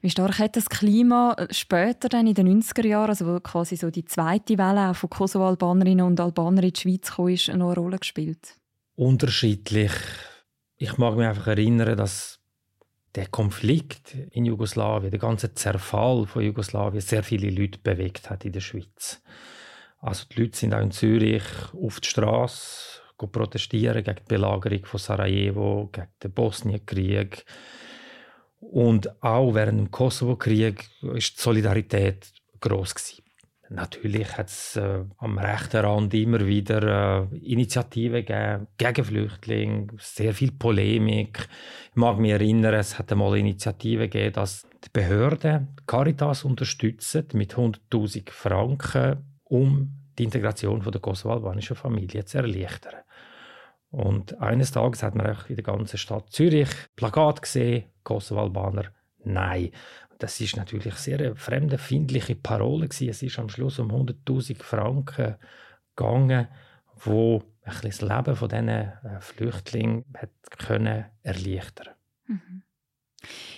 Wie 0.00 0.10
stark 0.10 0.38
hat 0.38 0.56
das 0.56 0.68
Klima 0.68 1.34
später 1.50 2.08
dann 2.08 2.26
in 2.26 2.34
den 2.34 2.62
90er 2.62 2.86
Jahren, 2.86 3.10
also 3.10 3.26
wo 3.26 3.40
quasi 3.40 3.76
so 3.76 3.90
die 3.90 4.04
zweite 4.04 4.56
Welle 4.56 4.90
auch 4.90 4.96
von 4.96 5.10
Kosovo-Albanerinnen 5.10 6.06
und 6.06 6.20
Albanern 6.20 6.64
in 6.64 6.72
die 6.72 6.80
Schweiz 6.80 7.10
kam, 7.10 7.28
ist, 7.28 7.48
noch 7.48 7.70
eine 7.70 7.74
Rolle 7.74 7.98
gespielt? 7.98 8.56
Unterschiedlich. 8.94 9.92
Ich 10.76 10.96
mag 10.98 11.16
mich 11.16 11.26
einfach 11.26 11.48
erinnern, 11.48 11.96
dass 11.96 12.38
der 13.14 13.26
Konflikt 13.26 14.14
in 14.30 14.44
Jugoslawien, 14.44 15.10
der 15.10 15.18
ganze 15.18 15.54
Zerfall 15.54 16.26
von 16.26 16.42
Jugoslawien 16.42 17.00
sehr 17.00 17.24
viele 17.24 17.50
Leute 17.50 17.80
bewegt 17.82 18.30
hat 18.30 18.44
in 18.44 18.52
der 18.52 18.60
Schweiz. 18.60 19.20
Also 20.00 20.26
die 20.30 20.42
Leute 20.42 20.56
sind 20.56 20.74
auch 20.74 20.80
in 20.80 20.92
Zürich 20.92 21.42
auf 21.72 22.00
die 22.00 22.08
Straße 22.08 23.00
protestieren 23.26 24.04
gegen 24.04 24.20
die 24.20 24.28
Belagerung 24.28 24.84
von 24.84 25.00
Sarajevo, 25.00 25.88
gegen 25.92 26.06
den 26.22 26.32
Bosnienkrieg. 26.32 27.44
Und 28.60 29.22
auch 29.22 29.54
während 29.54 29.78
dem 29.78 29.90
Kosovo-Krieg 29.90 30.88
war 31.02 31.14
die 31.14 31.20
Solidarität 31.20 32.32
gewesen. 32.60 33.22
Natürlich 33.70 34.36
hat 34.38 34.48
es 34.48 34.76
äh, 34.76 35.04
am 35.18 35.38
rechten 35.38 35.84
Rand 35.84 36.14
immer 36.14 36.46
wieder 36.46 37.28
äh, 37.30 37.36
Initiativen 37.36 38.24
gegeben, 38.24 38.66
gegen 38.78 39.04
Flüchtlinge, 39.04 39.86
sehr 39.98 40.32
viel 40.32 40.52
Polemik. 40.52 41.46
Ich 41.90 41.96
mag 41.96 42.18
mich 42.18 42.32
erinnern, 42.32 42.74
es 42.74 42.98
hat 42.98 43.12
einmal 43.12 43.36
Initiativen 43.36 44.08
gegeben, 44.08 44.32
dass 44.32 44.66
die 44.84 44.88
Behörden 44.90 45.76
Caritas 45.86 46.44
unterstützen 46.44 47.26
mit 47.34 47.56
100.000 47.56 48.30
Franken, 48.30 49.18
um 49.44 49.92
die 50.18 50.24
Integration 50.24 50.80
der 50.80 51.00
kosovo-albanischen 51.00 51.76
Familie 51.76 52.24
zu 52.24 52.38
erleichtern. 52.38 52.94
Und 53.90 54.40
eines 54.40 54.70
Tages 54.70 55.02
hat 55.02 55.14
man 55.14 55.26
auch 55.26 55.48
in 55.48 55.56
der 55.56 55.64
ganzen 55.64 55.98
Stadt 55.98 56.30
Zürich 56.30 56.68
Plakat 56.94 57.42
gesehen, 57.42 57.84
Kosovo-Albaner, 58.04 58.84
nein. 59.24 59.70
Das 60.18 60.40
ist 60.40 60.56
natürlich 60.56 60.94
sehr 60.94 61.18
eine 61.18 61.36
fremdenfindliche 61.36 62.34
Parole 62.34 62.88
gewesen. 62.88 63.08
Es 63.08 63.22
ist 63.22 63.38
am 63.38 63.48
Schluss 63.48 63.78
um 63.78 63.90
100.000 63.90 64.62
Franken 64.62 65.36
gegangen, 65.94 66.48
wo 66.96 67.42
ein 67.62 67.76
das 67.82 68.00
Leben 68.00 68.36
von 68.36 68.48
diesen 68.48 68.68
äh, 68.68 68.92
Flüchtlingen 69.20 70.04
hat 70.16 70.30
können 70.58 71.04
erleichtern. 71.22 71.94
Mhm. 72.26 72.62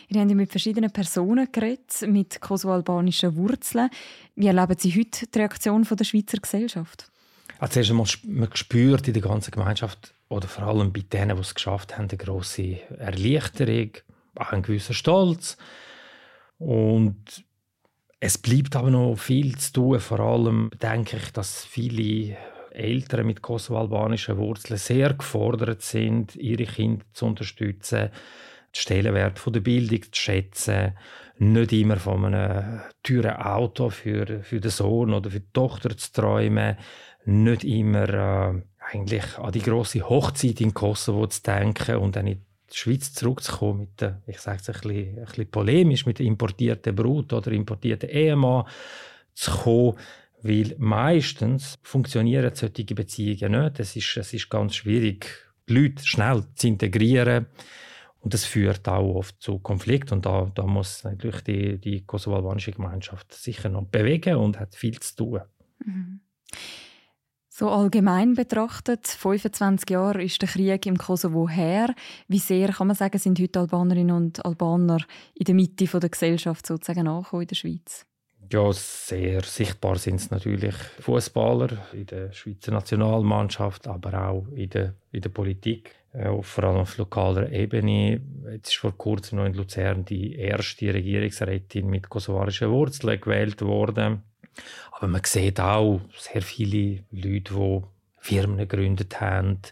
Ihr 0.09 0.21
habt 0.21 0.35
mit 0.35 0.51
verschiedenen 0.51 0.91
Personen 0.91 1.51
geredet, 1.53 2.03
mit 2.07 2.41
kosovo-albanischen 2.41 3.37
Wurzeln. 3.37 3.91
Wie 4.35 4.47
erleben 4.47 4.77
Sie 4.79 4.99
heute 4.99 5.27
die 5.27 5.39
Reaktion 5.39 5.85
der 5.85 6.05
Schweizer 6.05 6.39
Gesellschaft? 6.39 7.11
Also 7.59 7.75
zuerst 7.75 7.91
einmal 7.91 8.07
man 8.25 8.57
spürt 8.57 9.07
in 9.07 9.15
der 9.15 9.23
ganzen 9.23 9.51
Gemeinschaft 9.51 10.15
oder 10.31 10.49
vor 10.49 10.65
allem 10.65 10.93
bei 10.93 11.01
denen, 11.01 11.37
die 11.37 11.43
es 11.43 11.55
geschafft 11.55 11.99
haben, 11.99 12.09
eine 12.09 12.17
grosse 12.17 12.81
Erleichterung, 12.99 13.91
auch 14.37 14.53
ein 14.53 14.63
gewisser 14.63 14.95
Stolz. 14.95 15.59
Und 16.57 17.45
es 18.21 18.39
bleibt 18.39 18.77
aber 18.77 18.91
noch 18.91 19.17
viel 19.17 19.59
zu 19.59 19.73
tun. 19.73 20.01
Vor 20.01 20.21
allem 20.21 20.71
denke 20.81 21.17
ich, 21.17 21.33
dass 21.33 21.65
viele 21.65 22.37
Eltern 22.71 23.27
mit 23.27 23.43
kosovo-albanischen 23.43 24.37
Wurzeln 24.37 24.79
sehr 24.79 25.15
gefordert 25.15 25.83
sind, 25.83 26.37
ihre 26.37 26.65
Kinder 26.65 27.05
zu 27.13 27.27
unterstützen, 27.27 28.11
den 28.11 28.11
Stellenwert 28.73 29.43
der 29.45 29.61
Bildung 29.61 30.03
zu 30.13 30.21
schätzen, 30.21 30.97
nicht 31.39 31.73
immer 31.73 31.97
von 31.97 32.27
einem 32.27 32.83
teuren 33.03 33.37
Auto 33.37 33.91
für, 33.91 34.45
für 34.45 34.61
den 34.61 34.71
Sohn 34.71 35.13
oder 35.13 35.29
für 35.31 35.41
die 35.41 35.53
Tochter 35.53 35.97
zu 35.97 36.13
träumen, 36.13 36.77
nicht 37.25 37.65
immer 37.65 38.09
äh, 38.09 38.63
eigentlich 38.93 39.39
an 39.39 39.53
die 39.53 39.63
große 39.63 40.09
Hochzeit 40.09 40.61
in 40.61 40.75
Kosovo 40.75 41.27
zu 41.27 41.43
denken 41.43 41.97
und 41.97 42.17
dann 42.17 42.27
in 42.27 42.43
die 42.73 42.77
Schweiz 42.77 43.13
zurückzukommen 43.13 43.81
mit 43.81 44.01
der, 44.01 44.23
ich 44.27 44.39
sage 44.39 44.61
es 44.61 44.69
ein 44.69 44.81
bisschen, 44.81 45.19
ein 45.19 45.25
bisschen 45.25 45.51
polemisch, 45.51 46.07
mit 46.07 46.19
der 46.19 46.27
importierten 46.27 46.95
Brut 46.95 47.33
oder 47.33 47.51
importierten 47.53 48.09
Ehemann 48.09 48.67
zu 49.35 49.51
kommen, 49.51 49.99
weil 50.43 50.75
meistens 50.79 51.79
funktionieren 51.83 52.55
solche 52.55 52.95
Beziehungen 52.95 53.63
nicht. 53.63 53.81
Es 53.81 53.97
ist, 53.97 54.17
es 54.17 54.33
ist 54.33 54.51
ganz 54.51 54.77
schwierig, 54.77 55.27
Leute 55.67 56.05
schnell 56.05 56.45
zu 56.55 56.69
integrieren. 56.69 57.47
Und 58.21 58.35
das 58.35 58.45
führt 58.45 58.87
auch 58.87 59.15
oft 59.15 59.41
zu 59.41 59.59
Konflikten. 59.61 60.15
Und 60.15 60.27
da, 60.27 60.51
da 60.55 60.67
muss 60.67 61.05
natürlich 61.05 61.41
die, 61.43 61.79
die 61.79 62.05
kosovo-albanische 62.05 62.73
Gemeinschaft 62.73 63.33
sicher 63.33 63.71
noch 63.71 63.87
bewegen 63.87 64.37
und 64.37 64.61
hat 64.61 64.75
viel 64.75 64.99
zu 65.01 65.17
tun. 65.17 65.41
Mhm. 65.85 66.21
So 67.61 67.69
allgemein 67.69 68.33
betrachtet, 68.33 69.07
25 69.07 69.91
Jahre 69.91 70.25
ist 70.25 70.41
der 70.41 70.49
Krieg 70.49 70.87
im 70.87 70.97
Kosovo 70.97 71.47
her. 71.47 71.95
Wie 72.27 72.39
sehr 72.39 72.69
kann 72.69 72.87
man 72.87 72.97
sagen, 72.97 73.19
sind 73.19 73.39
heute 73.39 73.61
Albanerinnen 73.61 74.17
und 74.17 74.43
Albaner 74.47 75.01
in 75.35 75.45
der 75.45 75.55
Mitte 75.55 75.85
der 75.85 76.09
Gesellschaft 76.09 76.67
sozusagen 76.67 77.07
angekommen 77.07 77.43
in 77.43 77.49
der 77.49 77.57
Schweiz? 77.57 78.07
Ja, 78.51 78.73
sehr 78.73 79.43
sichtbar 79.43 79.99
sind 79.99 80.21
es 80.21 80.31
natürlich 80.31 80.75
Fußballer 81.01 81.77
in 81.93 82.07
der 82.07 82.33
Schweizer 82.33 82.73
Nationalmannschaft, 82.73 83.87
aber 83.89 84.29
auch 84.29 84.47
in 84.55 84.71
der, 84.71 84.95
in 85.13 85.21
der 85.21 85.29
Politik, 85.29 85.95
äh, 86.15 86.33
vor 86.41 86.65
allem 86.65 86.79
auf 86.79 86.97
lokaler 86.97 87.53
Ebene. 87.53 88.23
Jetzt 88.53 88.71
ist 88.71 88.79
vor 88.79 88.97
kurzem 88.97 89.37
noch 89.37 89.45
in 89.45 89.53
Luzern 89.53 90.07
die 90.07 90.35
erste 90.35 90.95
Regierungsrätin 90.95 91.91
mit 91.91 92.09
kosovarischen 92.09 92.71
Wurzeln 92.71 93.21
gewählt 93.21 93.61
worden. 93.61 94.23
Aber 94.93 95.07
man 95.09 95.23
sieht 95.25 95.61
auch 95.61 96.01
sehr 96.19 96.43
viele 96.43 97.05
Leute, 97.11 97.55
die 97.55 97.83
Firmen 98.19 98.59
gegründet 98.59 99.21
haben, 99.21 99.59
die 99.63 99.71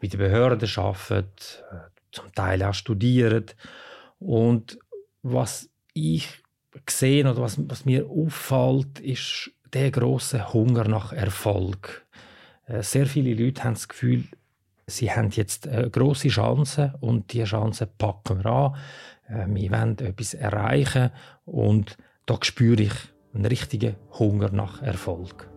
bei 0.00 0.08
den 0.08 0.18
Behörden 0.18 0.70
arbeiten, 0.76 1.26
äh, 1.70 1.76
zum 2.12 2.32
Teil 2.34 2.62
auch 2.62 2.74
studieren. 2.74 3.46
Und 4.18 4.78
was 5.22 5.68
ich 5.94 6.28
sehe 6.88 7.28
oder 7.28 7.40
was, 7.40 7.58
was 7.68 7.84
mir 7.84 8.06
auffällt, 8.06 9.00
ist 9.00 9.50
der 9.72 9.90
große 9.90 10.52
Hunger 10.52 10.84
nach 10.84 11.12
Erfolg. 11.12 12.06
Äh, 12.66 12.82
sehr 12.82 13.06
viele 13.06 13.34
Leute 13.34 13.64
haben 13.64 13.74
das 13.74 13.88
Gefühl, 13.88 14.24
sie 14.86 15.10
haben 15.10 15.30
jetzt 15.30 15.68
eine 15.68 15.90
große 15.90 16.28
Chance 16.28 16.94
und 17.00 17.32
diese 17.32 17.44
Chance 17.44 17.86
packen 17.86 18.44
wir 18.44 18.50
an. 18.50 18.76
Äh, 19.28 19.46
wir 19.48 19.70
wollen 19.70 19.98
etwas 19.98 20.34
erreichen 20.34 21.10
und 21.44 21.96
da 22.26 22.38
spüre 22.42 22.82
ich 22.82 22.92
einen 23.34 23.46
richtigen 23.46 23.96
Hunger 24.18 24.50
nach 24.50 24.82
Erfolg. 24.82 25.48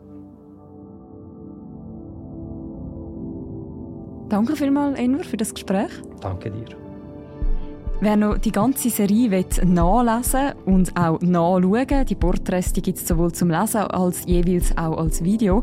Danke 4.30 4.56
vielmals, 4.56 4.98
Enver, 4.98 5.24
für 5.24 5.38
das 5.38 5.54
Gespräch. 5.54 5.92
Danke 6.22 6.52
dir. 6.52 6.78
Wer 8.00 8.16
noch 8.16 8.38
die 8.38 8.52
ganze 8.52 8.90
Serie 8.90 9.46
nachlesen 9.64 10.54
und 10.66 10.98
auch 10.98 11.22
nachschauen 11.22 12.06
die 12.08 12.16
Porträts 12.16 12.74
gibt 12.74 12.98
es 12.98 13.08
sowohl 13.08 13.32
zum 13.32 13.52
Lesen 13.52 13.82
als 13.82 14.26
jeweils 14.26 14.76
auch 14.76 14.98
als 14.98 15.24
Video, 15.24 15.62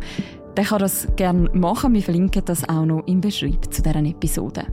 der 0.57 0.65
kann 0.65 0.79
das 0.79 1.09
gerne 1.17 1.51
machen. 1.53 1.95
Wir 1.95 2.03
verlinken 2.03 2.43
das 2.45 2.69
auch 2.69 2.85
noch 2.85 3.07
im 3.07 3.21
Beschreib 3.21 3.73
zu 3.73 3.83
dieser 3.83 4.05
Episode. 4.05 4.67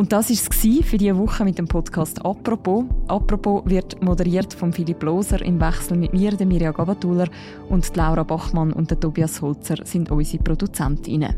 Und 0.00 0.12
das 0.12 0.30
war 0.30 0.34
es 0.34 0.86
für 0.88 0.96
diese 0.96 1.18
Woche 1.18 1.44
mit 1.44 1.58
dem 1.58 1.68
Podcast 1.68 2.24
«Apropos». 2.24 2.86
«Apropos» 3.06 3.60
wird 3.66 4.02
moderiert 4.02 4.54
von 4.54 4.72
Philipp 4.72 5.02
Loser 5.02 5.42
im 5.42 5.60
Wechsel 5.60 5.98
mit 5.98 6.14
mir, 6.14 6.30
der 6.30 6.46
Mirja 6.46 6.70
Gabatuller 6.70 7.28
und 7.68 7.94
Laura 7.94 8.22
Bachmann 8.22 8.72
und 8.72 8.90
der 8.90 8.98
Tobias 8.98 9.42
Holzer 9.42 9.76
sind 9.84 10.10
unsere 10.10 10.42
Produzentinnen. 10.42 11.36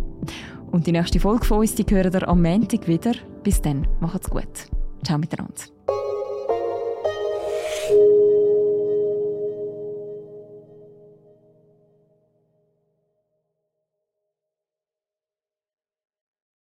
Und 0.71 0.87
die 0.87 0.93
nächste 0.93 1.19
Folge 1.19 1.45
von 1.45 1.59
uns, 1.59 1.75
die 1.75 1.85
hören 1.91 2.13
ihr 2.13 2.29
am 2.29 2.41
Montag 2.41 2.87
wieder. 2.87 3.15
Bis 3.43 3.61
dann, 3.61 3.85
macht's 3.99 4.31
gut. 4.31 4.69
Ciao 5.03 5.19
miteinander. 5.19 5.65